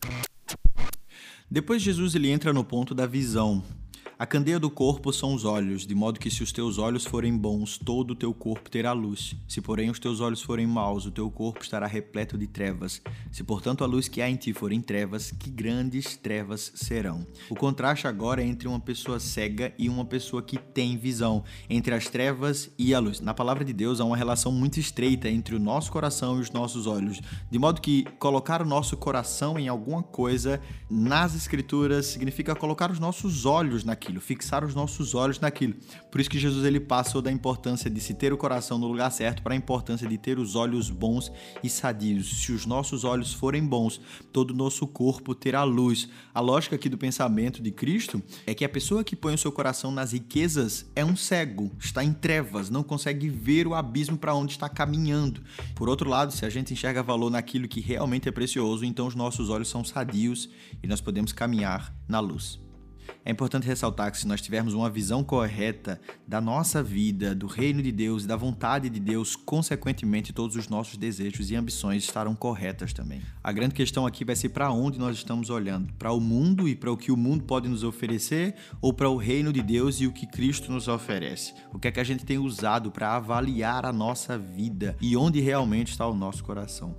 Depois 1.50 1.82
Jesus 1.82 2.16
ele 2.16 2.30
entra 2.30 2.52
no 2.52 2.64
ponto 2.64 2.94
da 2.94 3.06
visão, 3.06 3.64
a 4.22 4.26
candeia 4.28 4.60
do 4.60 4.70
corpo 4.70 5.12
são 5.12 5.34
os 5.34 5.46
olhos, 5.46 5.84
de 5.84 5.96
modo 5.96 6.20
que 6.20 6.30
se 6.30 6.44
os 6.44 6.52
teus 6.52 6.78
olhos 6.78 7.04
forem 7.04 7.36
bons, 7.36 7.80
todo 7.80 8.12
o 8.12 8.16
teu 8.16 8.32
corpo 8.36 8.70
terá 8.70 8.92
luz. 8.92 9.36
Se, 9.48 9.60
porém, 9.62 9.90
os 9.90 9.98
teus 9.98 10.20
olhos 10.20 10.44
forem 10.44 10.68
maus, 10.68 11.08
o 11.08 11.12
teu 11.12 11.28
corpo 11.32 11.64
estará 11.64 11.88
repleto 11.88 12.38
de 12.38 12.46
trevas. 12.46 13.02
Se, 13.32 13.44
portanto, 13.44 13.84
a 13.84 13.88
luz 13.88 14.08
que 14.08 14.22
há 14.22 14.30
em 14.30 14.36
ti 14.36 14.54
forem 14.54 14.80
trevas, 14.80 15.32
que 15.32 15.50
grandes 15.50 16.16
trevas 16.16 16.72
serão. 16.76 17.26
O 17.50 17.56
contraste 17.56 18.06
agora 18.06 18.44
é 18.44 18.46
entre 18.46 18.68
uma 18.68 18.80
pessoa 18.80 19.20
cega 19.20 19.74
e 19.76 19.90
uma 19.90 20.06
pessoa 20.06 20.44
que 20.44 20.56
tem 20.56 20.98
visão, 20.98 21.44
entre 21.68 21.96
as 21.96 22.08
trevas 22.08 22.70
e 22.78 22.94
a 22.94 23.00
luz. 23.00 23.22
Na 23.22 23.34
palavra 23.34 23.66
de 23.66 23.74
Deus 23.74 24.00
há 24.00 24.06
uma 24.06 24.16
relação 24.16 24.52
muito 24.52 24.80
estreita 24.80 25.30
entre 25.30 25.56
o 25.56 25.60
nosso 25.60 25.92
coração 25.92 26.38
e 26.38 26.42
os 26.42 26.52
nossos 26.52 26.86
olhos, 26.86 27.20
de 27.50 27.58
modo 27.58 27.82
que 27.82 28.04
colocar 28.20 28.62
o 28.62 28.66
nosso 28.66 28.96
coração 28.98 29.58
em 29.58 29.68
alguma 29.68 30.04
coisa 30.04 30.62
nas 30.88 31.34
escrituras 31.34 32.06
significa 32.06 32.54
colocar 32.54 32.92
os 32.92 33.00
nossos 33.00 33.48
olhos 33.48 33.84
naquilo 33.84 34.11
naquilo, 34.12 34.22
fixar 34.22 34.64
os 34.64 34.76
nossos 34.76 35.16
olhos 35.16 35.40
naquilo. 35.40 35.76
Por 36.12 36.20
isso 36.20 36.30
que 36.30 36.40
Jesus 36.40 36.66
ele 36.66 36.80
passou 36.80 37.22
da 37.22 37.32
importância 37.32 37.90
de 37.90 38.00
se 38.02 38.14
ter 38.14 38.34
o 38.34 38.38
coração 38.38 38.78
no 38.78 38.88
lugar 38.88 39.10
certo 39.12 39.42
para 39.42 39.54
a 39.54 39.58
importância 39.58 40.08
de 40.08 40.18
ter 40.18 40.38
os 40.38 40.56
olhos 40.56 40.90
bons 40.90 41.32
e 41.64 41.70
sadios. 41.70 42.44
Se 42.44 42.52
os 42.52 42.66
nossos 42.66 43.04
olhos 43.04 43.34
forem 43.34 43.66
bons, 43.66 44.02
todo 44.34 44.52
o 44.52 44.56
nosso 44.56 44.86
corpo 44.86 45.34
terá 45.34 45.64
luz. 45.64 46.10
A 46.34 46.40
lógica 46.40 46.76
aqui 46.76 46.90
do 46.90 46.98
pensamento 46.98 47.62
de 47.62 47.72
Cristo 47.72 48.22
é 48.46 48.54
que 48.54 48.66
a 48.66 48.70
pessoa 48.70 49.04
que 49.04 49.16
põe 49.16 49.34
o 49.34 49.38
seu 49.38 49.52
coração 49.52 49.92
nas 49.92 50.12
riquezas 50.12 50.86
é 50.96 51.06
um 51.06 51.16
cego, 51.16 51.72
está 51.80 52.04
em 52.04 52.14
trevas, 52.14 52.70
não 52.70 52.84
consegue 52.84 53.30
ver 53.30 53.68
o 53.68 53.74
abismo 53.74 54.18
para 54.18 54.36
onde 54.36 54.52
está 54.52 54.68
caminhando. 54.68 55.42
Por 55.76 55.88
outro 55.88 56.10
lado, 56.10 56.34
se 56.34 56.46
a 56.46 56.50
gente 56.50 56.74
enxerga 56.74 57.04
valor 57.04 57.30
naquilo 57.30 57.68
que 57.68 57.80
realmente 57.80 58.28
é 58.28 58.32
precioso, 58.32 58.84
então 58.84 59.08
os 59.08 59.16
nossos 59.16 59.50
olhos 59.50 59.70
são 59.70 59.84
sadios 59.84 60.50
e 60.84 60.88
nós 60.88 61.02
podemos 61.02 61.32
caminhar 61.32 61.94
na 62.08 62.20
luz. 62.20 62.71
É 63.24 63.32
importante 63.32 63.68
ressaltar 63.68 64.12
que 64.12 64.18
se 64.18 64.28
nós 64.28 64.42
tivermos 64.42 64.74
uma 64.74 64.90
visão 64.90 65.24
correta 65.24 66.02
da 66.28 66.42
nossa 66.42 66.82
vida, 66.82 67.36
do 67.36 67.46
reino 67.46 67.82
de 67.82 67.92
Deus 67.92 68.24
e 68.24 68.28
da 68.28 68.36
vontade 68.36 68.90
de 68.90 69.00
Deus, 69.00 69.36
consequentemente 69.36 70.34
todos 70.34 70.56
os 70.56 70.68
nossos 70.68 70.98
desejos 70.98 71.52
e 71.52 71.56
ambições 71.56 72.04
estarão 72.04 72.34
corretas 72.34 72.94
também. 72.94 73.22
A 73.44 73.52
grande 73.52 73.76
questão 73.76 74.06
aqui 74.06 74.26
vai 74.26 74.36
ser 74.36 74.50
para 74.50 74.72
onde 74.72 74.98
nós 74.98 75.18
estamos 75.18 75.50
olhando: 75.50 75.94
para 75.94 76.12
o 76.12 76.20
mundo 76.20 76.68
e 76.68 76.76
para 76.76 76.92
o 76.92 76.98
que 76.98 77.12
o 77.12 77.18
mundo 77.18 77.44
pode 77.44 77.68
nos 77.68 77.84
oferecer 77.84 78.56
ou 78.82 78.92
para 78.92 79.10
o 79.10 79.18
reino 79.18 79.54
de 79.54 79.62
Deus 79.62 80.02
e 80.02 80.08
o 80.08 80.12
que 80.12 80.26
Cristo 80.26 80.72
nos 80.72 80.88
oferece? 80.88 81.54
O 81.72 81.80
que 81.80 81.88
é 81.88 81.92
que 81.92 82.00
a 82.00 82.04
gente 82.04 82.26
tem 82.26 82.38
usado 82.38 82.92
para 82.92 83.16
avaliar 83.16 83.86
a 83.86 83.94
nossa 83.94 84.38
vida 84.38 84.96
e 85.00 85.16
onde 85.16 85.40
realmente 85.40 85.92
está 85.92 86.08
o 86.08 86.16
nosso 86.16 86.44
coração? 86.44 86.96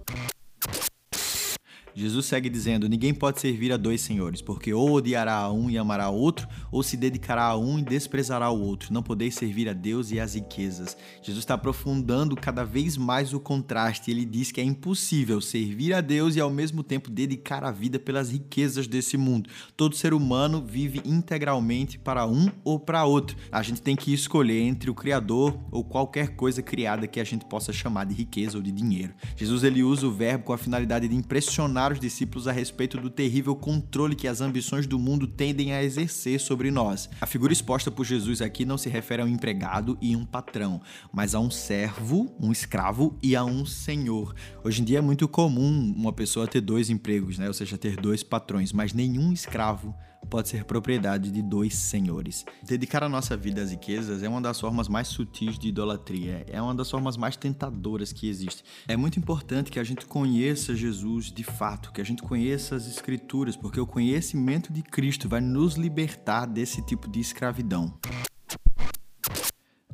Jesus 1.95 2.27
segue 2.27 2.49
dizendo: 2.49 2.89
Ninguém 2.89 3.13
pode 3.13 3.41
servir 3.41 3.73
a 3.73 3.77
dois 3.77 4.01
senhores, 4.01 4.41
porque 4.41 4.73
ou 4.73 4.93
odiará 4.93 5.35
a 5.35 5.53
um 5.53 5.71
e 5.71 5.77
amará 5.77 6.09
o 6.09 6.17
outro, 6.17 6.49
ou 6.71 6.83
se 6.83 6.97
dedicará 6.97 7.45
a 7.45 7.57
um 7.57 7.79
e 7.79 7.83
desprezará 7.83 8.51
o 8.51 8.61
outro. 8.61 8.93
Não 8.93 9.03
podeis 9.03 9.35
servir 9.35 9.69
a 9.69 9.73
Deus 9.73 10.11
e 10.11 10.21
às 10.21 10.35
riquezas. 10.35 10.97
Jesus 11.23 11.43
está 11.43 11.55
aprofundando 11.55 12.37
cada 12.37 12.65
vez 12.65 12.97
mais 12.97 13.33
o 13.33 13.41
contraste. 13.41 14.11
Ele 14.11 14.25
diz 14.25 14.51
que 14.51 14.61
é 14.61 14.65
impossível 14.65 15.41
servir 15.41 15.93
a 15.93 16.01
Deus 16.01 16.37
e 16.37 16.41
ao 16.41 16.51
mesmo 16.51 16.83
tempo 16.83 17.11
dedicar 17.11 17.65
a 17.65 17.71
vida 17.71 17.99
pelas 17.99 18.31
riquezas 18.31 18.87
desse 18.87 19.17
mundo. 19.17 19.51
Todo 19.77 19.97
ser 19.97 20.15
humano 20.15 20.65
vive 20.65 21.03
integralmente 21.05 21.99
para 21.99 22.27
um 22.27 22.49
ou 22.65 22.79
para 22.79 23.05
outro. 23.05 23.37
A 23.51 23.63
gente 23.63 23.83
tem 23.83 23.97
que 23.97 24.13
escolher 24.13 24.61
entre 24.61 24.91
o 24.91 24.95
Criador 24.95 25.59
ou 25.71 25.85
qualquer 25.85 26.37
coisa 26.37 26.63
criada 26.63 27.07
que 27.07 27.21
a 27.21 27.25
gente 27.25 27.45
possa 27.45 27.73
chamar 27.73 28.05
de 28.05 28.15
riqueza 28.15 28.57
ou 28.57 28.63
de 28.63 28.71
dinheiro. 28.71 29.15
Jesus 29.37 29.65
ele 29.65 29.83
usa 29.83 30.07
o 30.07 30.13
verbo 30.13 30.45
com 30.45 30.53
a 30.53 30.59
finalidade 30.59 31.09
de 31.09 31.17
impressionar 31.17 31.82
os 31.91 31.99
discípulos 31.99 32.47
a 32.47 32.53
respeito 32.53 32.99
do 32.99 33.11
terrível 33.11 33.57
controle 33.57 34.15
que 34.15 34.29
as 34.29 34.41
ambições 34.41 34.87
do 34.87 34.99
mundo 34.99 35.27
tendem 35.27 35.73
a 35.73 35.83
exercer 35.83 36.39
sobre 36.39 36.71
nós. 36.71 37.09
A 37.21 37.27
figura 37.27 37.53
exposta 37.53 37.91
por 37.91 38.05
Jesus 38.05 38.41
aqui 38.41 38.65
não 38.65 38.79
se 38.79 38.89
refere 38.91 39.23
a 39.23 39.25
um 39.25 39.29
empregado 39.29 39.99
e 40.01 40.15
um 40.15 40.25
patrão, 40.25 40.81
mas 41.13 41.35
a 41.35 41.41
um 41.41 41.51
servo, 41.51 42.33
um 42.39 42.53
escravo 42.53 43.19
e 43.23 43.35
a 43.35 43.43
um 43.43 43.67
senhor. 43.67 44.35
Hoje 44.63 44.83
em 44.83 44.85
dia 44.85 44.99
é 44.99 45.03
muito 45.03 45.27
comum 45.27 45.93
uma 45.97 46.13
pessoa 46.13 46.47
ter 46.47 46.61
dois 46.61 46.91
empregos, 46.91 47.39
né? 47.39 47.49
ou 47.49 47.55
seja, 47.55 47.79
ter 47.79 47.97
dois 47.97 48.23
patrões, 48.23 48.73
mas 48.73 48.93
nenhum 48.93 49.33
escravo 49.33 49.95
pode 50.29 50.49
ser 50.49 50.65
propriedade 50.65 51.31
de 51.31 51.43
dois 51.43 51.75
senhores. 51.75 52.45
Dedicar 52.63 53.03
a 53.03 53.09
nossa 53.09 53.37
vida 53.37 53.63
às 53.63 53.71
riquezas 53.71 54.23
é 54.23 54.29
uma 54.29 54.41
das 54.41 54.61
formas 54.61 54.89
mais 54.89 55.09
sutis 55.09 55.59
de 55.59 55.69
idolatria, 55.69 56.45
é 56.49 56.61
uma 56.61 56.75
das 56.75 56.91
formas 56.91 57.17
mais 57.17 57.37
tentadoras 57.37 58.13
que 58.13 58.29
existe. 58.29 58.65
É 58.89 58.97
muito 58.97 59.19
importante 59.19 59.71
que 59.71 59.79
a 59.79 59.85
gente 59.85 60.07
conheça 60.07 60.75
Jesus 60.75 61.33
de 61.33 61.45
fato, 61.45 61.93
que 61.93 62.01
a 62.01 62.05
gente 62.05 62.23
conheça 62.23 62.77
as 62.77 62.87
Escrituras, 62.87 63.57
porque 63.57 63.81
o 63.81 63.87
conhecimento 63.87 64.73
de 64.73 64.83
Cristo 64.83 65.29
vai 65.29 65.41
nos 65.41 65.75
libertar 65.75 66.47
desse 66.47 66.83
tipo 66.83 67.11
de 67.11 67.21
escravidão. 67.21 67.93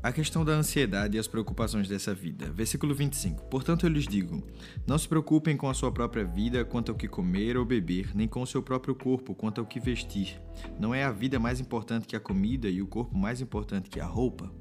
A 0.00 0.12
questão 0.12 0.44
da 0.44 0.52
ansiedade 0.52 1.16
e 1.16 1.20
as 1.20 1.26
preocupações 1.26 1.88
dessa 1.88 2.14
vida. 2.14 2.48
Versículo 2.52 2.94
25. 2.94 3.46
Portanto, 3.46 3.84
eu 3.84 3.90
lhes 3.90 4.06
digo: 4.06 4.46
Não 4.86 4.96
se 4.96 5.08
preocupem 5.08 5.56
com 5.56 5.68
a 5.68 5.74
sua 5.74 5.90
própria 5.90 6.24
vida 6.24 6.64
quanto 6.64 6.92
ao 6.92 6.96
que 6.96 7.08
comer 7.08 7.56
ou 7.56 7.64
beber, 7.64 8.14
nem 8.14 8.28
com 8.28 8.40
o 8.40 8.46
seu 8.46 8.62
próprio 8.62 8.94
corpo 8.94 9.34
quanto 9.34 9.60
ao 9.60 9.66
que 9.66 9.80
vestir. 9.80 10.40
Não 10.78 10.94
é 10.94 11.02
a 11.02 11.10
vida 11.10 11.40
mais 11.40 11.58
importante 11.58 12.06
que 12.06 12.14
a 12.14 12.20
comida 12.20 12.68
e 12.68 12.80
o 12.80 12.86
corpo 12.86 13.18
mais 13.18 13.40
importante 13.40 13.90
que 13.90 13.98
a 13.98 14.06
roupa? 14.06 14.52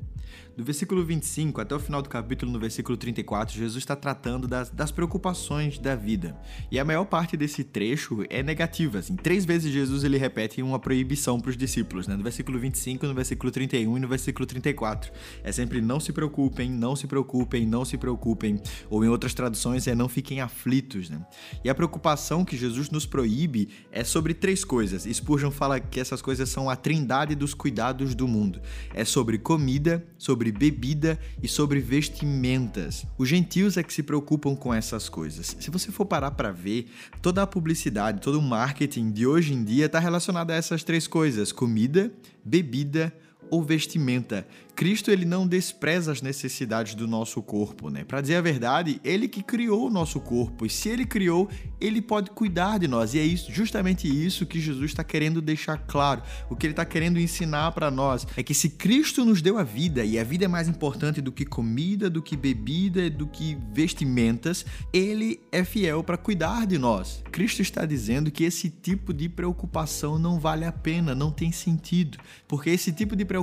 Do 0.57 0.63
versículo 0.63 1.05
25 1.05 1.61
até 1.61 1.75
o 1.75 1.79
final 1.79 2.01
do 2.01 2.09
capítulo, 2.09 2.51
no 2.51 2.59
versículo 2.59 2.97
34, 2.97 3.55
Jesus 3.55 3.77
está 3.77 3.95
tratando 3.95 4.47
das, 4.47 4.71
das 4.71 4.91
preocupações 4.91 5.77
da 5.77 5.95
vida. 5.95 6.35
E 6.71 6.79
a 6.79 6.85
maior 6.85 7.05
parte 7.05 7.37
desse 7.37 7.63
trecho 7.63 8.25
é 8.27 8.41
negativa. 8.41 8.97
Assim. 8.97 9.15
Três 9.15 9.45
vezes 9.45 9.71
Jesus 9.71 10.03
ele 10.03 10.17
repete 10.17 10.63
uma 10.63 10.79
proibição 10.79 11.39
para 11.39 11.49
os 11.49 11.57
discípulos, 11.57 12.07
né? 12.07 12.15
no 12.15 12.23
versículo 12.23 12.57
25, 12.57 13.05
no 13.05 13.13
versículo 13.13 13.51
31 13.51 13.97
e 13.97 13.99
no 13.99 14.07
versículo 14.07 14.47
34. 14.47 15.11
É 15.43 15.51
sempre 15.51 15.79
não 15.79 15.99
se 15.99 16.11
preocupem, 16.11 16.71
não 16.71 16.95
se 16.95 17.05
preocupem, 17.05 17.65
não 17.67 17.85
se 17.85 17.95
preocupem. 17.95 18.59
Ou 18.89 19.05
em 19.05 19.09
outras 19.09 19.35
traduções 19.35 19.85
é 19.85 19.93
não 19.93 20.09
fiquem 20.09 20.41
aflitos. 20.41 21.09
Né? 21.09 21.23
E 21.63 21.69
a 21.69 21.75
preocupação 21.75 22.43
que 22.43 22.57
Jesus 22.57 22.89
nos 22.89 23.05
proíbe 23.05 23.69
é 23.91 24.03
sobre 24.03 24.33
três 24.33 24.63
coisas. 24.63 25.03
Spurgeon 25.03 25.51
fala 25.51 25.79
que 25.79 25.99
essas 25.99 26.21
coisas 26.21 26.49
são 26.49 26.67
a 26.67 26.75
trindade 26.75 27.35
dos 27.35 27.53
cuidados 27.53 28.15
do 28.15 28.27
mundo. 28.27 28.61
É 28.93 29.05
sobre 29.05 29.37
comida, 29.37 30.06
sobre 30.17 30.51
bebida 30.51 31.19
e 31.41 31.47
sobre 31.47 31.79
vestimentas. 31.79 33.05
Os 33.17 33.29
gentios 33.29 33.77
é 33.77 33.83
que 33.83 33.93
se 33.93 34.03
preocupam 34.03 34.55
com 34.55 34.73
essas 34.73 35.09
coisas. 35.09 35.55
Se 35.59 35.69
você 35.69 35.91
for 35.91 36.05
parar 36.05 36.31
para 36.31 36.51
ver, 36.51 36.87
toda 37.21 37.41
a 37.41 37.47
publicidade, 37.47 38.21
todo 38.21 38.39
o 38.39 38.41
marketing 38.41 39.11
de 39.11 39.27
hoje 39.27 39.53
em 39.53 39.63
dia 39.63 39.85
está 39.85 39.99
relacionado 39.99 40.51
a 40.51 40.55
essas 40.55 40.83
três 40.83 41.07
coisas: 41.07 41.51
comida, 41.51 42.11
bebida 42.43 43.13
ou 43.49 43.63
vestimenta. 43.63 44.47
Cristo 44.77 45.09
ele 45.09 45.25
não 45.25 45.47
despreza 45.47 46.11
as 46.11 46.21
necessidades 46.21 46.93
do 46.93 47.07
nosso 47.07 47.41
corpo, 47.41 47.89
né? 47.89 48.03
Para 48.03 48.21
dizer 48.21 48.35
a 48.35 48.41
verdade, 48.41 49.01
ele 49.03 49.27
que 49.27 49.41
criou 49.41 49.87
o 49.87 49.89
nosso 49.89 50.19
corpo 50.19 50.67
e 50.67 50.69
se 50.69 50.87
ele 50.87 51.03
criou, 51.03 51.49
ele 51.81 51.99
pode 51.99 52.29
cuidar 52.29 52.77
de 52.77 52.87
nós. 52.87 53.15
E 53.15 53.19
é 53.19 53.23
isso, 53.23 53.51
justamente 53.51 54.07
isso 54.07 54.45
que 54.45 54.59
Jesus 54.59 54.91
está 54.91 55.03
querendo 55.03 55.41
deixar 55.41 55.79
claro. 55.79 56.21
O 56.47 56.55
que 56.55 56.67
ele 56.67 56.73
está 56.73 56.85
querendo 56.85 57.19
ensinar 57.19 57.71
para 57.71 57.89
nós 57.89 58.27
é 58.37 58.43
que 58.43 58.53
se 58.53 58.69
Cristo 58.69 59.25
nos 59.25 59.41
deu 59.41 59.57
a 59.57 59.63
vida 59.63 60.05
e 60.05 60.19
a 60.19 60.23
vida 60.23 60.45
é 60.45 60.47
mais 60.47 60.67
importante 60.67 61.21
do 61.21 61.31
que 61.31 61.43
comida, 61.43 62.07
do 62.07 62.21
que 62.21 62.37
bebida, 62.37 63.09
do 63.09 63.25
que 63.25 63.57
vestimentas, 63.73 64.63
ele 64.93 65.39
é 65.51 65.63
fiel 65.63 66.03
para 66.03 66.17
cuidar 66.17 66.67
de 66.67 66.77
nós. 66.77 67.23
Cristo 67.31 67.63
está 67.63 67.83
dizendo 67.83 68.29
que 68.29 68.43
esse 68.43 68.69
tipo 68.69 69.11
de 69.11 69.27
preocupação 69.27 70.19
não 70.19 70.39
vale 70.39 70.65
a 70.65 70.71
pena, 70.71 71.15
não 71.15 71.31
tem 71.31 71.51
sentido, 71.51 72.19
porque 72.47 72.69
esse 72.69 72.91
tipo 72.91 73.15
de 73.15 73.25
preocupação 73.25 73.36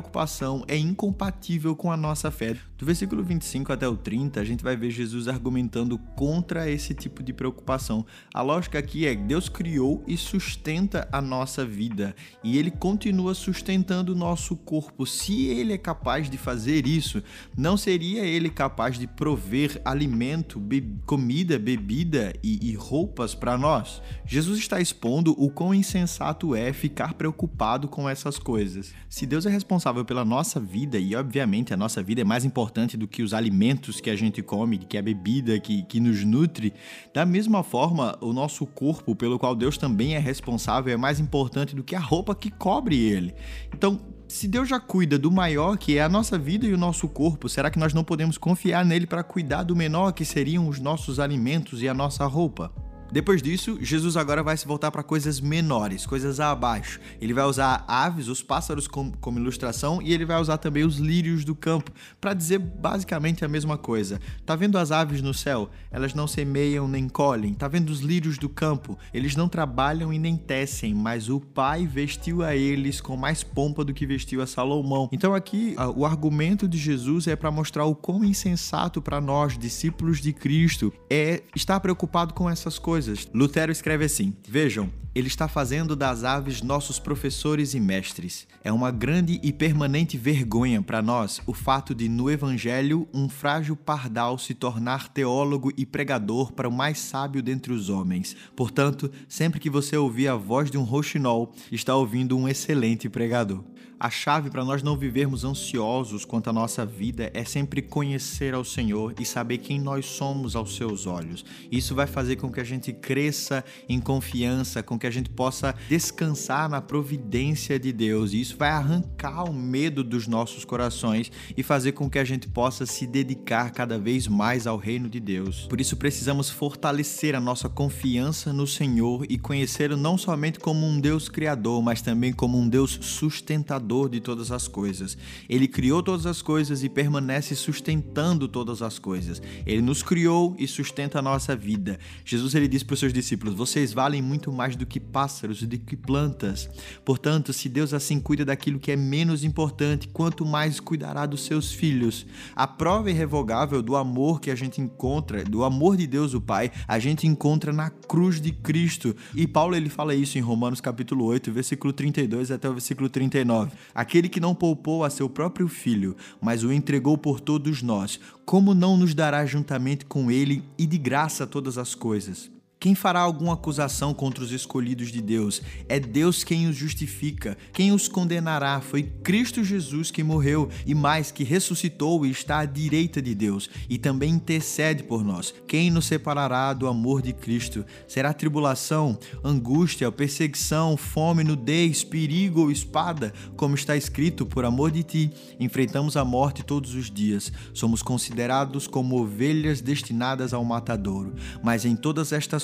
é 0.68 0.76
incompatível 0.76 1.44
compatível 1.44 1.76
com 1.76 1.92
a 1.92 1.96
nossa 1.96 2.30
fé. 2.30 2.56
Do 2.76 2.84
versículo 2.84 3.22
25 3.22 3.72
até 3.72 3.86
o 3.86 3.96
30, 3.96 4.40
a 4.40 4.44
gente 4.44 4.64
vai 4.64 4.76
ver 4.76 4.90
Jesus 4.90 5.28
argumentando 5.28 5.96
contra 6.16 6.68
esse 6.68 6.92
tipo 6.92 7.22
de 7.22 7.32
preocupação. 7.32 8.04
A 8.32 8.42
lógica 8.42 8.78
aqui 8.78 9.06
é 9.06 9.14
que 9.14 9.22
Deus 9.22 9.48
criou 9.48 10.02
e 10.06 10.16
sustenta 10.16 11.08
a 11.12 11.20
nossa 11.20 11.64
vida 11.64 12.14
e 12.42 12.58
ele 12.58 12.70
continua 12.70 13.32
sustentando 13.32 14.12
o 14.12 14.16
nosso 14.16 14.56
corpo. 14.56 15.06
Se 15.06 15.46
ele 15.46 15.72
é 15.72 15.78
capaz 15.78 16.28
de 16.28 16.36
fazer 16.36 16.86
isso, 16.86 17.22
não 17.56 17.76
seria 17.76 18.24
ele 18.24 18.50
capaz 18.50 18.98
de 18.98 19.06
prover 19.06 19.80
alimento, 19.84 20.58
be 20.58 20.82
comida, 21.06 21.58
bebida 21.58 22.32
e, 22.42 22.70
e 22.70 22.74
roupas 22.74 23.34
para 23.34 23.56
nós? 23.56 24.02
Jesus 24.26 24.58
está 24.58 24.80
expondo 24.80 25.34
o 25.38 25.48
quão 25.48 25.72
insensato 25.72 26.54
é 26.56 26.72
ficar 26.72 27.14
preocupado 27.14 27.88
com 27.88 28.08
essas 28.08 28.38
coisas. 28.38 28.92
Se 29.08 29.26
Deus 29.26 29.46
é 29.46 29.50
responsável 29.50 29.83
pela 30.04 30.24
nossa 30.24 30.60
vida 30.60 30.98
e 30.98 31.16
obviamente 31.16 31.74
a 31.74 31.76
nossa 31.76 32.02
vida 32.02 32.20
é 32.20 32.24
mais 32.24 32.44
importante 32.44 32.96
do 32.96 33.08
que 33.08 33.22
os 33.22 33.34
alimentos 33.34 34.00
que 34.00 34.08
a 34.08 34.16
gente 34.16 34.40
come, 34.42 34.78
que 34.78 34.96
a 34.96 35.02
bebida 35.02 35.58
que, 35.58 35.82
que 35.82 35.98
nos 35.98 36.24
nutre. 36.24 36.72
Da 37.12 37.26
mesma 37.26 37.62
forma, 37.62 38.16
o 38.20 38.32
nosso 38.32 38.64
corpo, 38.66 39.16
pelo 39.16 39.38
qual 39.38 39.54
Deus 39.54 39.76
também 39.76 40.14
é 40.14 40.18
responsável, 40.18 40.94
é 40.94 40.96
mais 40.96 41.18
importante 41.18 41.74
do 41.74 41.82
que 41.82 41.96
a 41.96 42.00
roupa 42.00 42.34
que 42.34 42.50
cobre 42.50 42.96
ele. 42.96 43.34
Então, 43.74 44.00
se 44.28 44.48
Deus 44.48 44.68
já 44.68 44.80
cuida 44.80 45.18
do 45.18 45.30
maior, 45.30 45.76
que 45.76 45.98
é 45.98 46.02
a 46.02 46.08
nossa 46.08 46.38
vida 46.38 46.66
e 46.66 46.72
o 46.72 46.78
nosso 46.78 47.08
corpo, 47.08 47.48
será 47.48 47.70
que 47.70 47.78
nós 47.78 47.92
não 47.92 48.04
podemos 48.04 48.38
confiar 48.38 48.84
nele 48.84 49.06
para 49.06 49.22
cuidar 49.22 49.64
do 49.64 49.76
menor, 49.76 50.12
que 50.12 50.24
seriam 50.24 50.68
os 50.68 50.80
nossos 50.80 51.20
alimentos 51.20 51.82
e 51.82 51.88
a 51.88 51.94
nossa 51.94 52.24
roupa? 52.26 52.72
Depois 53.14 53.40
disso, 53.40 53.78
Jesus 53.80 54.16
agora 54.16 54.42
vai 54.42 54.56
se 54.56 54.66
voltar 54.66 54.90
para 54.90 55.00
coisas 55.00 55.40
menores, 55.40 56.04
coisas 56.04 56.40
abaixo. 56.40 56.98
Ele 57.20 57.32
vai 57.32 57.44
usar 57.44 57.84
aves, 57.86 58.26
os 58.26 58.42
pássaros 58.42 58.88
como, 58.88 59.16
como 59.18 59.38
ilustração 59.38 60.02
e 60.02 60.12
ele 60.12 60.24
vai 60.24 60.40
usar 60.40 60.58
também 60.58 60.82
os 60.82 60.96
lírios 60.96 61.44
do 61.44 61.54
campo 61.54 61.92
para 62.20 62.34
dizer 62.34 62.58
basicamente 62.58 63.44
a 63.44 63.48
mesma 63.48 63.78
coisa. 63.78 64.20
Tá 64.44 64.56
vendo 64.56 64.76
as 64.76 64.90
aves 64.90 65.22
no 65.22 65.32
céu? 65.32 65.70
Elas 65.92 66.12
não 66.12 66.26
semeiam 66.26 66.88
nem 66.88 67.08
colhem. 67.08 67.54
Tá 67.54 67.68
vendo 67.68 67.90
os 67.90 68.00
lírios 68.00 68.36
do 68.36 68.48
campo? 68.48 68.98
Eles 69.12 69.36
não 69.36 69.48
trabalham 69.48 70.12
e 70.12 70.18
nem 70.18 70.36
tecem, 70.36 70.92
mas 70.92 71.28
o 71.28 71.38
Pai 71.38 71.86
vestiu 71.86 72.42
a 72.42 72.56
eles 72.56 73.00
com 73.00 73.16
mais 73.16 73.44
pompa 73.44 73.84
do 73.84 73.94
que 73.94 74.08
vestiu 74.08 74.42
a 74.42 74.46
Salomão. 74.48 75.08
Então 75.12 75.36
aqui 75.36 75.76
o 75.94 76.04
argumento 76.04 76.66
de 76.66 76.78
Jesus 76.78 77.28
é 77.28 77.36
para 77.36 77.52
mostrar 77.52 77.84
o 77.84 77.94
quão 77.94 78.24
insensato 78.24 79.00
para 79.00 79.20
nós, 79.20 79.56
discípulos 79.56 80.20
de 80.20 80.32
Cristo, 80.32 80.92
é 81.08 81.44
estar 81.54 81.78
preocupado 81.78 82.34
com 82.34 82.50
essas 82.50 82.76
coisas 82.76 83.03
coisas. 83.04 83.28
Lutero 83.34 83.70
escreve 83.70 84.04
assim: 84.06 84.34
Vejam, 84.48 84.90
ele 85.14 85.28
está 85.28 85.46
fazendo 85.46 85.94
das 85.94 86.24
aves 86.24 86.60
nossos 86.60 86.98
professores 86.98 87.72
e 87.72 87.80
mestres. 87.80 88.48
É 88.64 88.72
uma 88.72 88.90
grande 88.90 89.38
e 89.42 89.52
permanente 89.52 90.18
vergonha 90.18 90.82
para 90.82 91.00
nós 91.00 91.40
o 91.46 91.54
fato 91.54 91.94
de, 91.94 92.08
no 92.08 92.28
Evangelho, 92.28 93.06
um 93.14 93.28
frágil 93.28 93.76
pardal 93.76 94.36
se 94.38 94.54
tornar 94.54 95.08
teólogo 95.08 95.72
e 95.76 95.86
pregador 95.86 96.52
para 96.52 96.68
o 96.68 96.72
mais 96.72 96.98
sábio 96.98 97.42
dentre 97.42 97.72
os 97.72 97.88
homens. 97.88 98.36
Portanto, 98.56 99.10
sempre 99.28 99.60
que 99.60 99.70
você 99.70 99.96
ouvir 99.96 100.28
a 100.28 100.34
voz 100.34 100.70
de 100.70 100.76
um 100.76 100.82
roxinol, 100.82 101.52
está 101.70 101.94
ouvindo 101.94 102.36
um 102.36 102.48
excelente 102.48 103.08
pregador. 103.08 103.62
A 103.98 104.10
chave 104.10 104.50
para 104.50 104.64
nós 104.64 104.82
não 104.82 104.96
vivermos 104.96 105.44
ansiosos 105.44 106.24
quanto 106.24 106.50
à 106.50 106.52
nossa 106.52 106.84
vida 106.84 107.30
é 107.32 107.44
sempre 107.44 107.80
conhecer 107.80 108.52
ao 108.52 108.64
Senhor 108.64 109.14
e 109.18 109.24
saber 109.24 109.58
quem 109.58 109.80
nós 109.80 110.04
somos 110.04 110.56
aos 110.56 110.76
seus 110.76 111.06
olhos. 111.06 111.44
Isso 111.70 111.94
vai 111.94 112.06
fazer 112.06 112.36
com 112.36 112.52
que 112.52 112.60
a 112.60 112.64
gente 112.64 112.92
cresça 112.92 113.64
em 113.88 114.00
confiança, 114.00 114.82
com 114.82 114.98
que 114.98 115.03
que 115.04 115.08
a 115.08 115.10
gente 115.10 115.28
possa 115.28 115.74
descansar 115.86 116.66
na 116.66 116.80
providência 116.80 117.78
de 117.78 117.92
Deus. 117.92 118.32
E 118.32 118.40
isso 118.40 118.56
vai 118.56 118.70
arrancar 118.70 119.44
o 119.44 119.52
medo 119.52 120.02
dos 120.02 120.26
nossos 120.26 120.64
corações 120.64 121.30
e 121.54 121.62
fazer 121.62 121.92
com 121.92 122.08
que 122.08 122.18
a 122.18 122.24
gente 122.24 122.48
possa 122.48 122.86
se 122.86 123.06
dedicar 123.06 123.70
cada 123.72 123.98
vez 123.98 124.26
mais 124.26 124.66
ao 124.66 124.78
reino 124.78 125.10
de 125.10 125.20
Deus. 125.20 125.66
Por 125.68 125.78
isso 125.78 125.98
precisamos 125.98 126.48
fortalecer 126.48 127.34
a 127.34 127.40
nossa 127.40 127.68
confiança 127.68 128.50
no 128.50 128.66
Senhor 128.66 129.26
e 129.28 129.36
conhecê-lo 129.36 129.94
não 129.94 130.16
somente 130.16 130.58
como 130.58 130.86
um 130.86 130.98
Deus 130.98 131.28
criador, 131.28 131.82
mas 131.82 132.00
também 132.00 132.32
como 132.32 132.58
um 132.58 132.66
Deus 132.66 132.98
sustentador 133.02 134.08
de 134.08 134.20
todas 134.20 134.50
as 134.50 134.66
coisas. 134.66 135.18
Ele 135.50 135.68
criou 135.68 136.02
todas 136.02 136.24
as 136.24 136.40
coisas 136.40 136.82
e 136.82 136.88
permanece 136.88 137.54
sustentando 137.54 138.48
todas 138.48 138.80
as 138.80 138.98
coisas. 138.98 139.42
Ele 139.66 139.82
nos 139.82 140.02
criou 140.02 140.56
e 140.58 140.66
sustenta 140.66 141.18
a 141.18 141.22
nossa 141.22 141.54
vida. 141.54 141.98
Jesus 142.24 142.54
ele 142.54 142.68
disse 142.68 142.86
para 142.86 142.94
os 142.94 143.00
seus 143.00 143.12
discípulos: 143.12 143.54
"Vocês 143.54 143.92
valem 143.92 144.22
muito 144.22 144.50
mais 144.50 144.74
do 144.76 144.86
que 144.93 144.93
pássaros 145.00 145.62
e 145.62 145.66
do 145.66 145.78
que 145.78 145.96
plantas. 145.96 146.68
Portanto, 147.04 147.52
se 147.52 147.68
Deus 147.68 147.92
assim 147.92 148.20
cuida 148.20 148.44
daquilo 148.44 148.78
que 148.78 148.92
é 148.92 148.96
menos 148.96 149.44
importante, 149.44 150.08
quanto 150.08 150.44
mais 150.44 150.80
cuidará 150.80 151.26
dos 151.26 151.44
seus 151.44 151.72
filhos." 151.72 152.26
A 152.54 152.66
prova 152.66 153.10
irrevogável 153.10 153.82
do 153.82 153.96
amor 153.96 154.40
que 154.40 154.50
a 154.50 154.54
gente 154.54 154.80
encontra, 154.80 155.44
do 155.44 155.64
amor 155.64 155.96
de 155.96 156.06
Deus 156.06 156.34
o 156.34 156.40
Pai, 156.40 156.70
a 156.86 156.98
gente 156.98 157.26
encontra 157.26 157.72
na 157.72 157.90
cruz 157.90 158.40
de 158.40 158.52
Cristo. 158.52 159.14
E 159.34 159.46
Paulo 159.46 159.74
ele 159.74 159.88
fala 159.88 160.14
isso 160.14 160.38
em 160.38 160.40
Romanos 160.40 160.80
capítulo 160.80 161.24
8, 161.26 161.52
versículo 161.52 161.92
32 161.92 162.50
até 162.50 162.68
o 162.68 162.72
versículo 162.72 163.08
39. 163.08 163.72
Aquele 163.94 164.28
que 164.28 164.40
não 164.40 164.54
poupou 164.54 165.04
a 165.04 165.10
seu 165.10 165.28
próprio 165.28 165.68
filho, 165.68 166.16
mas 166.40 166.62
o 166.62 166.72
entregou 166.72 167.16
por 167.16 167.40
todos 167.40 167.82
nós, 167.82 168.20
como 168.44 168.74
não 168.74 168.96
nos 168.96 169.14
dará 169.14 169.44
juntamente 169.46 170.04
com 170.04 170.30
ele 170.30 170.62
e 170.78 170.86
de 170.86 170.98
graça 170.98 171.46
todas 171.46 171.78
as 171.78 171.94
coisas? 171.94 172.50
Quem 172.78 172.94
fará 172.94 173.20
alguma 173.20 173.54
acusação 173.54 174.12
contra 174.12 174.44
os 174.44 174.52
escolhidos 174.52 175.10
de 175.10 175.22
Deus? 175.22 175.62
É 175.88 175.98
Deus 175.98 176.44
quem 176.44 176.68
os 176.68 176.76
justifica. 176.76 177.56
Quem 177.72 177.92
os 177.92 178.08
condenará? 178.08 178.80
Foi 178.82 179.02
Cristo 179.02 179.64
Jesus 179.64 180.10
que 180.10 180.22
morreu 180.22 180.68
e 180.84 180.94
mais 180.94 181.30
que 181.30 181.44
ressuscitou 181.44 182.26
e 182.26 182.30
está 182.30 182.58
à 182.58 182.64
direita 182.66 183.22
de 183.22 183.34
Deus 183.34 183.70
e 183.88 183.96
também 183.96 184.34
intercede 184.34 185.02
por 185.02 185.24
nós. 185.24 185.54
Quem 185.66 185.90
nos 185.90 186.04
separará 186.04 186.74
do 186.74 186.86
amor 186.86 187.22
de 187.22 187.32
Cristo? 187.32 187.86
Será 188.06 188.34
tribulação, 188.34 189.18
angústia, 189.42 190.12
perseguição, 190.12 190.94
fome, 190.96 191.42
nudez, 191.42 192.04
perigo 192.04 192.62
ou 192.62 192.70
espada? 192.70 193.32
Como 193.56 193.74
está 193.74 193.96
escrito, 193.96 194.44
por 194.44 194.64
amor 194.64 194.90
de 194.90 195.02
ti, 195.02 195.30
enfrentamos 195.58 196.18
a 196.18 196.24
morte 196.24 196.62
todos 196.62 196.94
os 196.94 197.10
dias. 197.10 197.50
Somos 197.72 198.02
considerados 198.02 198.86
como 198.86 199.22
ovelhas 199.22 199.80
destinadas 199.80 200.52
ao 200.52 200.64
matadouro. 200.64 201.34
Mas 201.62 201.86
em 201.86 201.96
todas 201.96 202.30
estas 202.30 202.63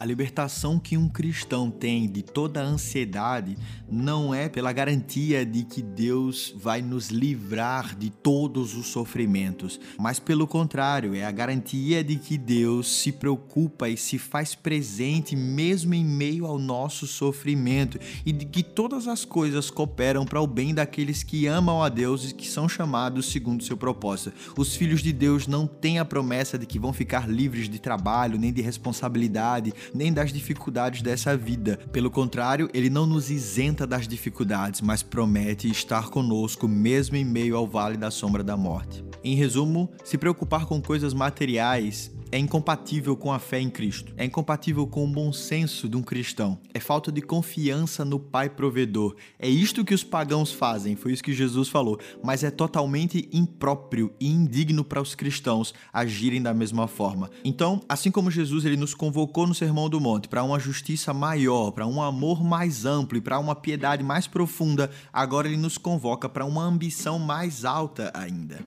A 0.00 0.06
libertação 0.06 0.78
que 0.78 0.96
um 0.96 1.10
cristão 1.10 1.70
tem 1.70 2.10
de 2.10 2.22
toda 2.22 2.62
a 2.62 2.64
ansiedade 2.64 3.54
não 3.86 4.34
é 4.34 4.48
pela 4.48 4.72
garantia 4.72 5.44
de 5.44 5.62
que 5.62 5.82
Deus 5.82 6.54
vai 6.56 6.80
nos 6.80 7.10
livrar 7.10 7.94
de 7.94 8.08
todos 8.08 8.74
os 8.74 8.86
sofrimentos, 8.86 9.78
mas 9.98 10.18
pelo 10.18 10.46
contrário, 10.46 11.14
é 11.14 11.26
a 11.26 11.30
garantia 11.30 12.02
de 12.02 12.16
que 12.16 12.38
Deus 12.38 12.90
se 12.90 13.12
preocupa 13.12 13.90
e 13.90 13.96
se 13.98 14.16
faz 14.16 14.54
presente 14.54 15.36
mesmo 15.36 15.92
em 15.92 16.02
meio 16.02 16.46
ao 16.46 16.58
nosso 16.58 17.06
sofrimento 17.06 18.00
e 18.24 18.32
de 18.32 18.46
que 18.46 18.62
todas 18.62 19.06
as 19.06 19.26
coisas 19.26 19.70
cooperam 19.70 20.24
para 20.24 20.40
o 20.40 20.46
bem 20.46 20.72
daqueles 20.72 21.22
que 21.22 21.46
amam 21.46 21.82
a 21.82 21.90
Deus 21.90 22.30
e 22.30 22.34
que 22.34 22.48
são 22.48 22.66
chamados 22.66 23.30
segundo 23.30 23.62
seu 23.62 23.76
propósito. 23.76 24.32
Os 24.56 24.74
filhos 24.74 25.02
de 25.02 25.12
Deus 25.12 25.46
não 25.46 25.66
têm 25.66 25.98
a 25.98 26.06
promessa 26.06 26.56
de 26.56 26.64
que 26.64 26.78
vão 26.78 26.94
ficar 26.94 27.28
livres 27.28 27.68
de 27.68 27.78
trabalho 27.78 28.38
nem 28.38 28.50
de 28.50 28.62
responsabilidade 28.62 29.74
nem 29.94 30.12
das 30.12 30.32
dificuldades 30.32 31.02
dessa 31.02 31.36
vida. 31.36 31.78
Pelo 31.92 32.10
contrário, 32.10 32.68
ele 32.72 32.90
não 32.90 33.06
nos 33.06 33.30
isenta 33.30 33.86
das 33.86 34.06
dificuldades, 34.06 34.80
mas 34.80 35.02
promete 35.02 35.70
estar 35.70 36.08
conosco 36.08 36.68
mesmo 36.68 37.16
em 37.16 37.24
meio 37.24 37.56
ao 37.56 37.66
vale 37.66 37.96
da 37.96 38.10
sombra 38.10 38.42
da 38.42 38.56
morte. 38.56 39.04
Em 39.22 39.34
resumo, 39.34 39.90
se 40.04 40.16
preocupar 40.16 40.66
com 40.66 40.80
coisas 40.80 41.12
materiais 41.12 42.10
é 42.32 42.38
incompatível 42.38 43.16
com 43.16 43.32
a 43.32 43.38
fé 43.38 43.60
em 43.60 43.68
Cristo, 43.68 44.12
é 44.16 44.24
incompatível 44.24 44.86
com 44.86 45.04
o 45.04 45.12
bom 45.12 45.32
senso 45.32 45.88
de 45.88 45.96
um 45.96 46.02
cristão, 46.02 46.58
é 46.72 46.78
falta 46.78 47.10
de 47.10 47.20
confiança 47.20 48.04
no 48.04 48.20
Pai 48.20 48.48
provedor. 48.48 49.16
É 49.38 49.48
isto 49.48 49.84
que 49.84 49.94
os 49.94 50.04
pagãos 50.04 50.52
fazem, 50.52 50.94
foi 50.94 51.12
isso 51.12 51.24
que 51.24 51.32
Jesus 51.32 51.68
falou, 51.68 51.98
mas 52.22 52.44
é 52.44 52.50
totalmente 52.50 53.28
impróprio 53.32 54.12
e 54.20 54.28
indigno 54.28 54.84
para 54.84 55.02
os 55.02 55.14
cristãos 55.14 55.74
agirem 55.92 56.40
da 56.40 56.54
mesma 56.54 56.86
forma. 56.86 57.30
Então, 57.44 57.80
assim 57.88 58.10
como 58.10 58.30
Jesus 58.30 58.64
ele 58.64 58.76
nos 58.76 58.94
convocou 58.94 59.46
no 59.46 59.54
Sermão 59.54 59.79
do 59.88 60.00
Monte 60.00 60.28
para 60.28 60.42
uma 60.42 60.58
justiça 60.58 61.14
maior, 61.14 61.70
para 61.70 61.86
um 61.86 62.02
amor 62.02 62.44
mais 62.44 62.84
amplo 62.84 63.16
e 63.18 63.20
para 63.20 63.38
uma 63.38 63.54
piedade 63.54 64.02
mais 64.02 64.26
profunda, 64.26 64.90
agora 65.12 65.48
ele 65.48 65.56
nos 65.56 65.78
convoca 65.78 66.28
para 66.28 66.44
uma 66.44 66.62
ambição 66.62 67.18
mais 67.18 67.64
alta 67.64 68.10
ainda. 68.14 68.60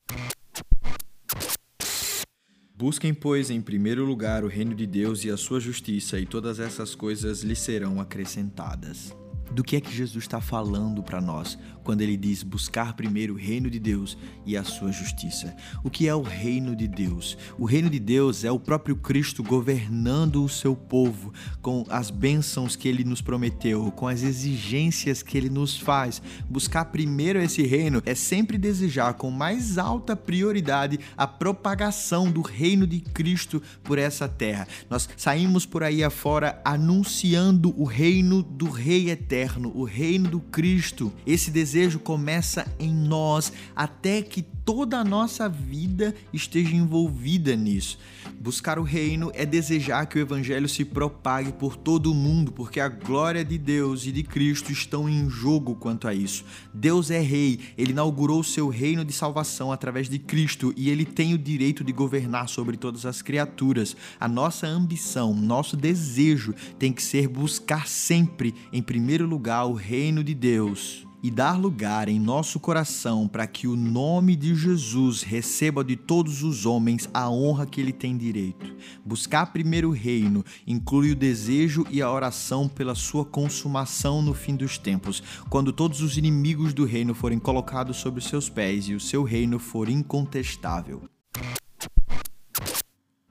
Busquem, 2.75 3.13
pois, 3.13 3.49
em 3.49 3.61
primeiro 3.61 4.03
lugar 4.03 4.43
o 4.43 4.47
reino 4.47 4.73
de 4.73 4.87
Deus 4.87 5.23
e 5.23 5.29
a 5.29 5.37
sua 5.37 5.59
justiça, 5.59 6.19
e 6.19 6.25
todas 6.25 6.59
essas 6.59 6.95
coisas 6.95 7.43
lhe 7.43 7.55
serão 7.55 8.01
acrescentadas 8.01 9.15
do 9.53 9.63
que 9.63 9.75
é 9.75 9.81
que 9.81 9.93
Jesus 9.93 10.23
está 10.23 10.41
falando 10.41 11.03
para 11.03 11.21
nós 11.21 11.57
quando 11.83 12.01
ele 12.01 12.15
diz 12.15 12.43
buscar 12.43 12.93
primeiro 12.93 13.33
o 13.33 13.37
reino 13.37 13.69
de 13.69 13.79
Deus 13.79 14.17
e 14.45 14.55
a 14.55 14.63
sua 14.63 14.91
justiça. 14.91 15.55
O 15.83 15.89
que 15.89 16.07
é 16.07 16.15
o 16.15 16.21
reino 16.21 16.75
de 16.75 16.87
Deus? 16.87 17.37
O 17.57 17.65
reino 17.65 17.89
de 17.89 17.99
Deus 17.99 18.43
é 18.43 18.51
o 18.51 18.59
próprio 18.59 18.95
Cristo 18.95 19.43
governando 19.43 20.43
o 20.43 20.49
seu 20.49 20.75
povo 20.75 21.33
com 21.61 21.85
as 21.89 22.09
bênçãos 22.09 22.75
que 22.75 22.87
ele 22.87 23.03
nos 23.03 23.21
prometeu, 23.21 23.91
com 23.91 24.07
as 24.07 24.23
exigências 24.23 25.21
que 25.21 25.37
ele 25.37 25.49
nos 25.49 25.77
faz. 25.77 26.21
Buscar 26.49 26.85
primeiro 26.85 27.39
esse 27.39 27.63
reino 27.63 28.01
é 28.05 28.15
sempre 28.15 28.57
desejar 28.57 29.15
com 29.15 29.29
mais 29.29 29.77
alta 29.77 30.15
prioridade 30.15 30.99
a 31.17 31.27
propagação 31.27 32.31
do 32.31 32.41
reino 32.41 32.87
de 32.87 33.01
Cristo 33.01 33.61
por 33.83 33.97
essa 33.97 34.27
terra. 34.27 34.67
Nós 34.89 35.09
saímos 35.17 35.65
por 35.65 35.83
aí 35.83 36.03
afora 36.03 36.61
anunciando 36.63 37.73
o 37.77 37.83
reino 37.83 38.41
do 38.41 38.69
Rei 38.69 39.09
eterno 39.09 39.71
o 39.75 39.83
reino 39.83 40.29
do 40.29 40.39
Cristo. 40.39 41.11
Esse 41.25 41.51
desejo 41.51 41.72
começa 41.99 42.65
em 42.79 42.93
nós 42.93 43.51
até 43.75 44.21
que 44.21 44.41
toda 44.65 44.97
a 44.99 45.03
nossa 45.03 45.49
vida 45.49 46.15
esteja 46.31 46.75
envolvida 46.75 47.55
nisso. 47.55 47.97
Buscar 48.39 48.79
o 48.79 48.83
reino 48.83 49.31
é 49.33 49.45
desejar 49.45 50.05
que 50.05 50.17
o 50.17 50.21
evangelho 50.21 50.67
se 50.67 50.85
propague 50.85 51.51
por 51.53 51.75
todo 51.75 52.11
o 52.11 52.15
mundo, 52.15 52.51
porque 52.51 52.79
a 52.79 52.87
glória 52.87 53.43
de 53.43 53.57
Deus 53.57 54.05
e 54.05 54.11
de 54.11 54.23
Cristo 54.23 54.71
estão 54.71 55.09
em 55.09 55.29
jogo 55.29 55.75
quanto 55.75 56.07
a 56.07 56.13
isso. 56.13 56.43
Deus 56.73 57.11
é 57.11 57.19
rei, 57.19 57.59
ele 57.77 57.91
inaugurou 57.91 58.39
o 58.39 58.43
seu 58.43 58.69
reino 58.69 59.03
de 59.05 59.13
salvação 59.13 59.71
através 59.71 60.09
de 60.09 60.19
Cristo 60.19 60.73
e 60.75 60.89
ele 60.89 61.05
tem 61.05 61.33
o 61.33 61.37
direito 61.37 61.83
de 61.83 61.91
governar 61.91 62.47
sobre 62.49 62.77
todas 62.77 63.05
as 63.05 63.21
criaturas. 63.21 63.95
A 64.19 64.27
nossa 64.27 64.67
ambição, 64.67 65.33
nosso 65.33 65.75
desejo 65.75 66.53
tem 66.77 66.91
que 66.91 67.03
ser 67.03 67.27
buscar 67.27 67.87
sempre 67.87 68.53
em 68.71 68.81
primeiro 68.81 69.25
lugar 69.25 69.65
o 69.65 69.73
reino 69.73 70.23
de 70.23 70.33
Deus 70.33 71.05
e 71.23 71.31
dar 71.31 71.57
lugar 71.57 72.09
em 72.09 72.19
nosso 72.19 72.59
coração 72.59 73.29
para 73.29 73.47
que 73.47 73.65
o 73.65 73.77
nome 73.77 74.35
de 74.35 74.53
Jesus 74.53 75.23
receba 75.23 75.81
de 75.81 75.95
todos 75.95 76.43
os 76.43 76.65
homens 76.65 77.09
a 77.13 77.29
honra 77.29 77.65
que 77.65 77.79
ele 77.79 77.93
tem 77.93 78.17
direito. 78.17 78.75
Buscar 79.05 79.53
primeiro 79.53 79.89
o 79.89 79.93
reino 79.93 80.43
inclui 80.67 81.11
o 81.11 81.15
desejo 81.15 81.87
e 81.89 82.01
a 82.01 82.11
oração 82.11 82.67
pela 82.67 82.93
sua 82.93 83.23
consumação 83.23 84.21
no 84.21 84.33
fim 84.33 84.57
dos 84.57 84.77
tempos, 84.77 85.23
quando 85.49 85.71
todos 85.71 86.01
os 86.01 86.17
inimigos 86.17 86.73
do 86.73 86.83
reino 86.83 87.15
forem 87.15 87.39
colocados 87.39 87.95
sobre 87.95 88.21
seus 88.21 88.49
pés 88.49 88.89
e 88.89 88.93
o 88.93 88.99
seu 88.99 89.23
reino 89.23 89.57
for 89.57 89.87
incontestável. 89.87 91.12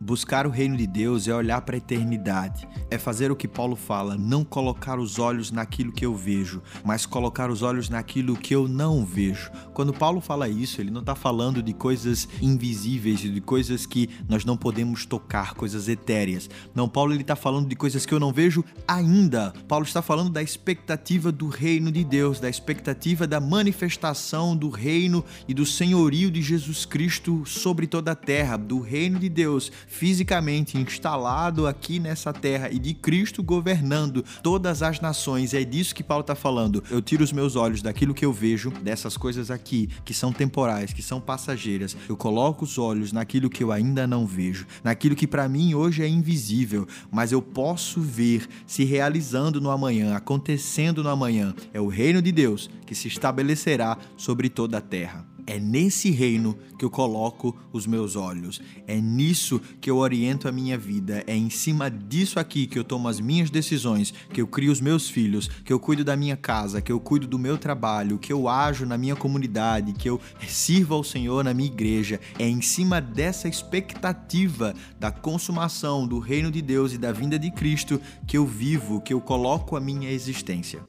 Buscar 0.05 0.49
o 0.49 0.51
reino 0.51 0.77
de 0.77 0.85
Deus 0.85 1.29
é 1.29 1.35
olhar 1.35 1.61
para 1.61 1.77
a 1.77 1.79
eternidade, 1.79 2.69
é 2.91 2.99
fazer 2.99 3.31
o 3.31 3.37
que 3.37 3.47
Paulo 3.47 3.77
fala, 3.77 4.17
não 4.17 4.45
colocar 4.45 4.99
os 4.99 5.21
olhos 5.21 5.53
naquilo 5.53 5.93
que 5.93 6.05
eu 6.05 6.12
vejo, 6.12 6.61
mas 6.85 7.07
colocar 7.07 7.49
os 7.49 7.62
olhos 7.62 7.88
naquilo 7.88 8.37
que 8.37 8.53
eu 8.53 8.67
não 8.67 9.07
vejo. 9.07 9.49
Quando 9.73 9.93
Paulo 9.93 10.21
fala 10.21 10.49
isso, 10.49 10.81
ele 10.81 10.91
não 10.91 11.03
está 11.03 11.15
falando 11.15 11.62
de 11.62 11.73
coisas 11.73 12.29
invisíveis, 12.41 13.21
de 13.21 13.41
coisas 13.41 13.87
que 13.87 14.11
nós 14.29 14.45
não 14.45 14.57
podemos 14.57 15.07
tocar, 15.07 15.55
coisas 15.55 15.87
etéreas. 15.87 16.51
Não, 16.75 16.88
Paulo 16.88 17.12
ele 17.12 17.23
está 17.23 17.37
falando 17.37 17.69
de 17.69 17.77
coisas 17.77 18.05
que 18.05 18.12
eu 18.12 18.19
não 18.19 18.33
vejo 18.33 18.65
ainda. 18.88 19.53
Paulo 19.69 19.85
está 19.85 20.03
falando 20.03 20.31
da 20.31 20.43
expectativa 20.43 21.31
do 21.31 21.47
reino 21.47 21.93
de 21.93 22.03
Deus, 22.03 22.41
da 22.41 22.51
expectativa 22.51 23.25
da 23.25 23.38
manifestação 23.38 24.57
do 24.57 24.69
reino 24.69 25.25
e 25.47 25.55
do 25.55 25.65
senhorio 25.65 26.29
de 26.29 26.43
Jesus 26.43 26.85
Cristo 26.85 27.47
sobre 27.47 27.87
toda 27.87 28.11
a 28.11 28.17
terra, 28.17 28.57
do 28.57 28.81
reino 28.81 29.21
de 29.21 29.29
Deus 29.29 29.71
fisicamente 29.92 30.78
instalado 30.78 31.66
aqui 31.66 32.00
nessa 32.00 32.33
terra 32.33 32.70
e 32.70 32.78
de 32.78 32.94
Cristo 32.94 33.42
governando 33.42 34.24
todas 34.42 34.83
as 34.83 35.00
nações. 35.00 35.52
É 35.52 35.62
disso 35.62 35.94
que 35.94 36.02
Paulo 36.02 36.22
está 36.22 36.35
falando. 36.35 36.83
Eu 36.90 37.02
tiro 37.02 37.22
os 37.22 37.31
meus 37.31 37.57
olhos 37.57 37.83
daquilo 37.83 38.14
que 38.14 38.24
eu 38.24 38.33
vejo, 38.33 38.70
dessas 38.70 39.18
coisas 39.18 39.50
aqui, 39.50 39.90
que 40.05 40.14
são 40.14 40.33
temporais, 40.33 40.94
que 40.94 41.02
são 41.02 41.20
passageiras. 41.20 41.94
Eu 42.09 42.16
coloco 42.16 42.64
os 42.64 42.78
olhos 42.78 43.12
naquilo 43.12 43.50
que 43.50 43.62
eu 43.62 43.70
ainda 43.70 44.07
não 44.07 44.26
vejo, 44.26 44.66
naquilo 44.83 45.14
que 45.14 45.26
para 45.26 45.48
mim 45.48 45.74
hoje 45.74 46.02
é 46.02 46.09
invisível, 46.09 46.88
mas 47.11 47.31
eu 47.31 47.42
posso 47.42 48.00
ver 48.00 48.48
se 48.66 48.85
realizando 48.85 49.61
no 49.61 49.70
amanhã, 49.70 50.16
acontecendo 50.16 51.02
no 51.02 51.11
amanhã. 51.11 51.55
É 51.72 51.81
o 51.81 51.88
reino 51.88 52.22
de 52.22 52.33
Deus 52.33 52.70
que 52.87 52.94
se 52.94 53.09
estabelecerá 53.09 53.98
sobre 54.16 54.48
toda 54.48 54.78
a 54.78 54.81
terra. 54.81 55.32
É 55.46 55.59
nesse 55.59 56.11
reino 56.11 56.57
que 56.78 56.85
eu 56.85 56.90
coloco 56.90 57.57
os 57.72 57.87
meus 57.87 58.16
olhos. 58.16 58.61
É 58.87 59.00
nisso 59.00 59.61
que 59.81 59.90
eu 59.90 59.96
oriento 59.96 60.48
a 60.48 60.52
minha 60.52 60.78
vida. 60.78 61.22
É 61.26 61.37
em 61.37 61.50
cima 61.50 61.90
disso 61.90 62.38
aqui 62.38 62.66
que 62.66 62.78
eu 62.78 62.85
tomo 62.85 63.09
as 63.09 63.20
minhas 63.20 63.50
decisões, 63.50 64.12
que 64.33 64.40
eu 64.40 64.46
crio 64.46 64.72
os 64.72 64.81
meus 64.81 65.09
filhos, 65.09 65.48
que 65.64 65.72
eu 65.72 65.81
cuido 65.81 66.05
da 66.05 66.16
minha 66.16 66.37
casa, 66.37 66.81
que 66.81 66.92
eu 66.92 67.00
cuido 67.00 67.26
do 67.26 67.38
meu 67.38 67.59
trabalho, 67.59 68.18
que 68.18 68.33
eu 68.33 68.48
ajo 68.48 68.87
na 68.87 68.96
minha 68.96 69.16
comunidade, 69.16 69.92
que 69.92 70.09
eu 70.09 70.20
sirvo 70.46 70.94
ao 70.94 71.05
Senhor 71.05 71.44
na 71.44 71.55
minha 71.55 71.70
igreja. 71.70 72.20
É 72.38 72.48
em 72.48 72.61
cima 72.61 73.00
dessa 73.00 73.48
expectativa 73.48 74.74
da 74.98 75.11
consumação 75.11 76.07
do 76.07 76.18
reino 76.18 76.50
de 76.50 76.62
Deus 76.62 76.92
e 76.92 76.98
da 76.98 77.12
vinda 77.12 77.38
de 77.38 77.50
Cristo 77.50 78.00
que 78.26 78.37
eu 78.37 78.46
vivo, 78.46 79.00
que 79.00 79.12
eu 79.12 79.20
coloco 79.20 79.76
a 79.76 79.81
minha 79.81 80.11
existência. 80.11 80.83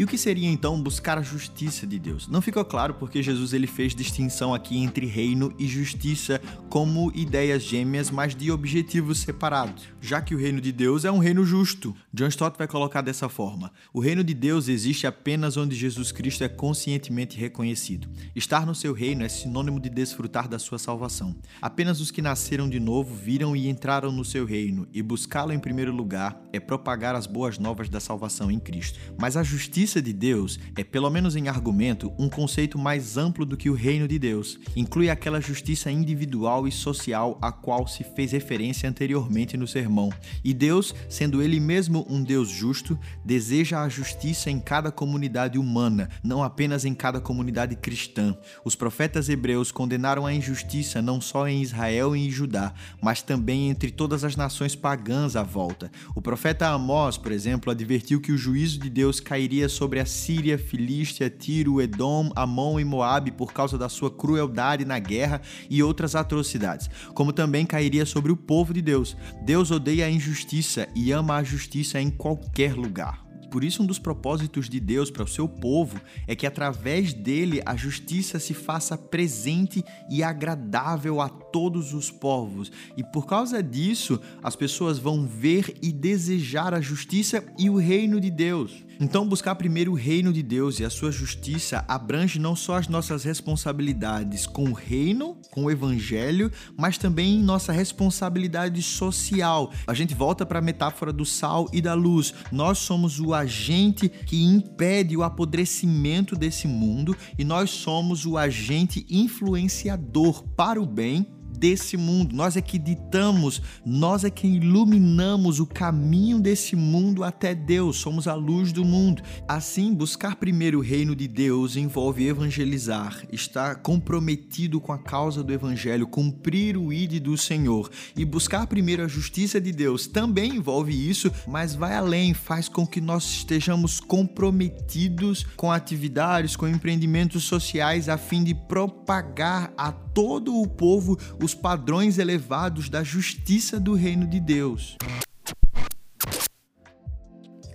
E 0.00 0.04
o 0.04 0.06
que 0.06 0.16
seria 0.16 0.48
então 0.48 0.80
buscar 0.80 1.18
a 1.18 1.22
justiça 1.22 1.86
de 1.86 1.98
Deus? 1.98 2.26
Não 2.26 2.40
ficou 2.40 2.64
claro 2.64 2.94
porque 2.94 3.22
Jesus 3.22 3.52
ele 3.52 3.66
fez 3.66 3.94
distinção 3.94 4.54
aqui 4.54 4.78
entre 4.78 5.04
reino 5.04 5.52
e 5.58 5.68
justiça 5.68 6.40
como 6.70 7.12
ideias 7.14 7.62
gêmeas, 7.62 8.10
mas 8.10 8.34
de 8.34 8.50
objetivos 8.50 9.18
separados, 9.18 9.88
já 10.00 10.22
que 10.22 10.34
o 10.34 10.38
reino 10.38 10.58
de 10.58 10.72
Deus 10.72 11.04
é 11.04 11.12
um 11.12 11.18
reino 11.18 11.44
justo. 11.44 11.94
John 12.14 12.28
Stott 12.28 12.56
vai 12.56 12.66
colocar 12.66 13.02
dessa 13.02 13.28
forma: 13.28 13.70
o 13.92 14.00
reino 14.00 14.24
de 14.24 14.32
Deus 14.32 14.68
existe 14.68 15.06
apenas 15.06 15.58
onde 15.58 15.76
Jesus 15.76 16.10
Cristo 16.10 16.44
é 16.44 16.48
conscientemente 16.48 17.36
reconhecido. 17.36 18.08
Estar 18.34 18.64
no 18.64 18.74
seu 18.74 18.94
reino 18.94 19.22
é 19.22 19.28
sinônimo 19.28 19.78
de 19.78 19.90
desfrutar 19.90 20.48
da 20.48 20.58
sua 20.58 20.78
salvação. 20.78 21.36
Apenas 21.60 22.00
os 22.00 22.10
que 22.10 22.22
nasceram 22.22 22.70
de 22.70 22.80
novo 22.80 23.14
viram 23.14 23.54
e 23.54 23.68
entraram 23.68 24.10
no 24.10 24.24
seu 24.24 24.46
reino, 24.46 24.88
e 24.94 25.02
buscá-lo 25.02 25.52
em 25.52 25.58
primeiro 25.58 25.92
lugar 25.92 26.40
é 26.54 26.58
propagar 26.58 27.14
as 27.14 27.26
boas 27.26 27.58
novas 27.58 27.90
da 27.90 28.00
salvação 28.00 28.50
em 28.50 28.58
Cristo. 28.58 28.98
Mas 29.18 29.36
a 29.36 29.42
justiça 29.42 29.89
justiça 29.90 30.00
de 30.00 30.12
Deus 30.12 30.60
é, 30.76 30.84
pelo 30.84 31.10
menos 31.10 31.34
em 31.34 31.48
argumento, 31.48 32.12
um 32.16 32.28
conceito 32.28 32.78
mais 32.78 33.16
amplo 33.16 33.44
do 33.44 33.56
que 33.56 33.68
o 33.68 33.74
reino 33.74 34.06
de 34.06 34.18
Deus. 34.18 34.58
Inclui 34.76 35.10
aquela 35.10 35.40
justiça 35.40 35.90
individual 35.90 36.68
e 36.68 36.72
social 36.72 37.36
a 37.42 37.50
qual 37.50 37.88
se 37.88 38.04
fez 38.04 38.30
referência 38.30 38.88
anteriormente 38.88 39.56
no 39.56 39.66
sermão. 39.66 40.12
E 40.44 40.54
Deus, 40.54 40.94
sendo 41.08 41.42
Ele 41.42 41.58
mesmo 41.58 42.06
um 42.08 42.22
Deus 42.22 42.48
justo, 42.48 42.96
deseja 43.24 43.82
a 43.82 43.88
justiça 43.88 44.48
em 44.48 44.60
cada 44.60 44.92
comunidade 44.92 45.58
humana, 45.58 46.08
não 46.22 46.42
apenas 46.42 46.84
em 46.84 46.94
cada 46.94 47.20
comunidade 47.20 47.74
cristã. 47.74 48.36
Os 48.64 48.76
profetas 48.76 49.28
hebreus 49.28 49.72
condenaram 49.72 50.24
a 50.24 50.32
injustiça 50.32 51.02
não 51.02 51.20
só 51.20 51.48
em 51.48 51.62
Israel 51.62 52.14
e 52.14 52.26
em 52.26 52.30
Judá, 52.30 52.72
mas 53.02 53.22
também 53.22 53.70
entre 53.70 53.90
todas 53.90 54.22
as 54.22 54.36
nações 54.36 54.76
pagãs 54.76 55.34
à 55.34 55.42
volta. 55.42 55.90
O 56.14 56.22
profeta 56.22 56.68
Amós, 56.68 57.18
por 57.18 57.32
exemplo, 57.32 57.72
advertiu 57.72 58.20
que 58.20 58.30
o 58.30 58.38
juízo 58.38 58.78
de 58.78 58.88
Deus 58.88 59.18
cairia 59.18 59.68
sobre 59.80 59.98
a 59.98 60.04
Síria, 60.04 60.58
Filístia, 60.58 61.30
Tiro, 61.30 61.80
Edom, 61.80 62.30
Amon 62.36 62.78
e 62.78 62.84
Moabe 62.84 63.30
por 63.30 63.50
causa 63.50 63.78
da 63.78 63.88
sua 63.88 64.10
crueldade 64.10 64.84
na 64.84 64.98
guerra 64.98 65.40
e 65.70 65.82
outras 65.82 66.14
atrocidades, 66.14 66.90
como 67.14 67.32
também 67.32 67.64
cairia 67.64 68.04
sobre 68.04 68.30
o 68.30 68.36
povo 68.36 68.74
de 68.74 68.82
Deus. 68.82 69.16
Deus 69.42 69.70
odeia 69.70 70.04
a 70.04 70.10
injustiça 70.10 70.86
e 70.94 71.12
ama 71.12 71.36
a 71.36 71.42
justiça 71.42 71.98
em 71.98 72.10
qualquer 72.10 72.74
lugar. 72.74 73.24
Por 73.50 73.64
isso, 73.64 73.82
um 73.82 73.86
dos 73.86 73.98
propósitos 73.98 74.68
de 74.68 74.78
Deus 74.78 75.10
para 75.10 75.24
o 75.24 75.28
seu 75.28 75.48
povo 75.48 75.98
é 76.26 76.36
que 76.36 76.46
através 76.46 77.14
dele 77.14 77.62
a 77.64 77.74
justiça 77.74 78.38
se 78.38 78.52
faça 78.52 78.98
presente 78.98 79.82
e 80.10 80.22
agradável 80.22 81.22
a 81.22 81.28
todos 81.30 81.94
os 81.94 82.10
povos. 82.10 82.70
E 82.98 83.02
por 83.02 83.26
causa 83.26 83.62
disso, 83.62 84.20
as 84.42 84.54
pessoas 84.54 84.98
vão 84.98 85.26
ver 85.26 85.74
e 85.80 85.90
desejar 85.90 86.74
a 86.74 86.82
justiça 86.82 87.42
e 87.58 87.70
o 87.70 87.76
reino 87.76 88.20
de 88.20 88.30
Deus. 88.30 88.89
Então, 89.02 89.26
buscar 89.26 89.54
primeiro 89.54 89.92
o 89.92 89.94
reino 89.94 90.30
de 90.30 90.42
Deus 90.42 90.78
e 90.78 90.84
a 90.84 90.90
sua 90.90 91.10
justiça 91.10 91.82
abrange 91.88 92.38
não 92.38 92.54
só 92.54 92.76
as 92.76 92.86
nossas 92.86 93.24
responsabilidades 93.24 94.46
com 94.46 94.64
o 94.64 94.74
reino, 94.74 95.38
com 95.50 95.64
o 95.64 95.70
evangelho, 95.70 96.52
mas 96.76 96.98
também 96.98 97.42
nossa 97.42 97.72
responsabilidade 97.72 98.82
social. 98.82 99.72
A 99.86 99.94
gente 99.94 100.14
volta 100.14 100.44
para 100.44 100.58
a 100.58 100.62
metáfora 100.62 101.14
do 101.14 101.24
sal 101.24 101.66
e 101.72 101.80
da 101.80 101.94
luz. 101.94 102.34
Nós 102.52 102.76
somos 102.76 103.18
o 103.18 103.32
agente 103.32 104.06
que 104.06 104.44
impede 104.44 105.16
o 105.16 105.22
apodrecimento 105.22 106.36
desse 106.36 106.68
mundo 106.68 107.16
e 107.38 107.42
nós 107.42 107.70
somos 107.70 108.26
o 108.26 108.36
agente 108.36 109.06
influenciador 109.08 110.42
para 110.54 110.78
o 110.78 110.84
bem 110.84 111.39
desse 111.58 111.96
mundo, 111.96 112.34
nós 112.34 112.56
é 112.56 112.60
que 112.60 112.78
ditamos, 112.78 113.60
nós 113.84 114.24
é 114.24 114.30
que 114.30 114.46
iluminamos 114.46 115.60
o 115.60 115.66
caminho 115.66 116.40
desse 116.40 116.74
mundo 116.74 117.24
até 117.24 117.54
Deus, 117.54 117.96
somos 117.96 118.26
a 118.26 118.34
luz 118.34 118.72
do 118.72 118.84
mundo. 118.84 119.22
Assim, 119.46 119.94
buscar 119.94 120.36
primeiro 120.36 120.78
o 120.78 120.82
reino 120.82 121.14
de 121.14 121.28
Deus 121.28 121.76
envolve 121.76 122.26
evangelizar, 122.26 123.26
estar 123.32 123.76
comprometido 123.76 124.80
com 124.80 124.92
a 124.92 124.98
causa 124.98 125.42
do 125.42 125.52
evangelho, 125.52 126.06
cumprir 126.06 126.76
o 126.76 126.92
ide 126.92 127.20
do 127.20 127.36
Senhor. 127.36 127.90
E 128.16 128.24
buscar 128.24 128.66
primeiro 128.66 129.04
a 129.04 129.08
justiça 129.08 129.60
de 129.60 129.72
Deus 129.72 130.06
também 130.06 130.56
envolve 130.56 130.92
isso, 131.08 131.30
mas 131.46 131.74
vai 131.74 131.94
além, 131.94 132.34
faz 132.34 132.68
com 132.68 132.86
que 132.86 133.00
nós 133.00 133.24
estejamos 133.24 134.00
comprometidos 134.00 135.44
com 135.56 135.70
atividades, 135.70 136.56
com 136.56 136.68
empreendimentos 136.68 137.44
sociais 137.44 138.08
a 138.08 138.16
fim 138.16 138.44
de 138.44 138.54
propagar 138.54 139.72
a 139.76 139.92
todo 139.92 140.60
o 140.60 140.66
povo 140.66 141.18
os 141.42 141.54
padrões 141.54 142.18
elevados 142.18 142.88
da 142.88 143.02
justiça 143.02 143.80
do 143.80 143.94
reino 143.94 144.26
de 144.26 144.38
Deus. 144.38 144.96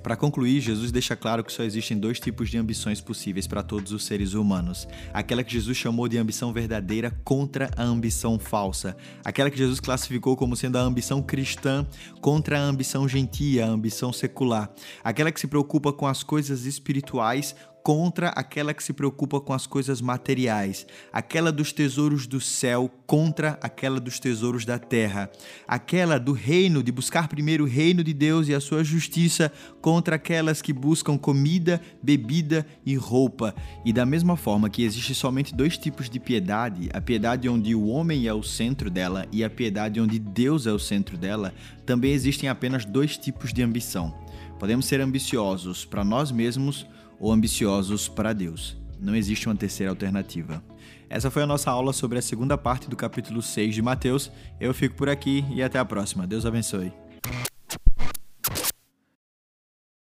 Para 0.06 0.16
concluir, 0.16 0.62
Jesus 0.62 0.92
deixa 0.92 1.16
claro 1.16 1.44
que 1.44 1.52
só 1.52 1.64
existem 1.64 1.98
dois 1.98 2.20
tipos 2.20 2.52
de 2.52 2.60
ambições 2.60 3.02
possíveis 3.02 3.48
para 3.48 3.64
todos 3.64 3.92
os 3.92 4.06
seres 4.06 4.36
humanos: 4.36 4.88
aquela 5.12 5.44
que 5.44 5.52
Jesus 5.52 5.76
chamou 5.76 6.08
de 6.08 6.16
ambição 6.16 6.54
verdadeira 6.54 7.10
contra 7.24 7.72
a 7.76 7.82
ambição 7.82 8.38
falsa, 8.38 8.96
aquela 9.24 9.50
que 9.50 9.58
Jesus 9.58 9.80
classificou 9.80 10.38
como 10.38 10.56
sendo 10.56 10.78
a 10.78 10.82
ambição 10.82 11.24
cristã 11.24 11.88
contra 12.22 12.60
a 12.60 12.62
ambição 12.62 13.10
gentia, 13.10 13.66
a 13.66 13.70
ambição 13.70 14.14
secular, 14.14 14.70
aquela 15.04 15.32
que 15.32 15.40
se 15.40 15.48
preocupa 15.48 15.92
com 15.92 16.06
as 16.06 16.22
coisas 16.22 16.66
espirituais 16.66 17.56
contra 17.86 18.30
aquela 18.30 18.74
que 18.74 18.84
se 18.84 18.92
preocupa 18.92 19.40
com 19.40 19.54
as 19.54 19.68
coisas 19.68 20.02
materiais, 20.02 20.88
aquela 21.14 21.52
dos 21.52 21.72
tesouros 21.72 22.26
do 22.26 22.42
céu 22.42 22.90
contra 23.06 23.60
aquela 23.62 24.00
dos 24.00 24.20
tesouros 24.20 24.66
da 24.66 24.80
terra, 24.80 25.30
aquela 25.68 26.18
do 26.18 26.32
reino, 26.32 26.82
de 26.82 26.92
buscar 26.92 27.28
primeiro 27.28 27.64
o 27.64 27.68
reino 27.68 28.04
de 28.04 28.12
Deus 28.12 28.48
e 28.48 28.56
a 28.56 28.60
sua 28.60 28.84
justiça, 28.84 29.52
contra 29.84 30.16
aquelas 30.16 30.64
que 30.64 30.74
buscam 30.74 31.16
comida, 31.16 31.80
bebida 32.02 32.66
e 32.84 32.96
roupa. 32.96 33.54
E 33.86 33.94
da 33.94 34.04
mesma 34.04 34.36
forma 34.36 34.68
que 34.68 34.82
existe 34.82 35.14
somente 35.14 35.54
dois 35.54 35.78
tipos 35.78 36.10
de 36.10 36.20
piedade, 36.20 36.90
a 36.92 37.00
piedade 37.00 37.48
onde 37.48 37.76
o 37.76 37.86
homem 37.86 38.26
é 38.26 38.34
o 38.34 38.42
centro 38.42 38.90
dela 38.90 39.28
e 39.32 39.44
a 39.44 39.50
piedade 39.50 40.02
onde 40.02 40.18
Deus 40.18 40.66
é 40.66 40.72
o 40.72 40.80
centro 40.80 41.20
dela, 41.20 41.54
também 41.86 42.14
existem 42.14 42.50
apenas 42.50 42.84
dois 42.84 43.16
tipos 43.16 43.54
de 43.54 43.62
ambição. 43.62 44.12
Podemos 44.58 44.88
ser 44.88 45.02
ambiciosos 45.02 45.86
para 45.86 46.04
nós 46.04 46.32
mesmos 46.32 46.88
ou 47.20 47.32
ambiciosos 47.32 48.08
para 48.08 48.34
Deus. 48.34 48.78
Não 49.00 49.16
existe 49.16 49.48
uma 49.48 49.56
terceira 49.56 49.92
alternativa. 49.92 50.64
Essa 51.10 51.30
foi 51.30 51.44
a 51.44 51.48
nossa 51.48 51.70
aula 51.70 51.94
sobre 51.94 52.18
a 52.18 52.22
segunda 52.22 52.58
parte 52.58 52.90
do 52.90 52.96
capítulo 52.96 53.42
6 53.42 53.76
de 53.76 53.82
Mateus. 53.82 54.32
Eu 54.60 54.74
fico 54.74 54.96
por 54.96 55.10
aqui 55.10 55.46
e 55.54 55.62
até 55.62 55.78
a 55.78 55.86
próxima. 55.86 56.26
Deus 56.26 56.46
abençoe. 56.46 56.92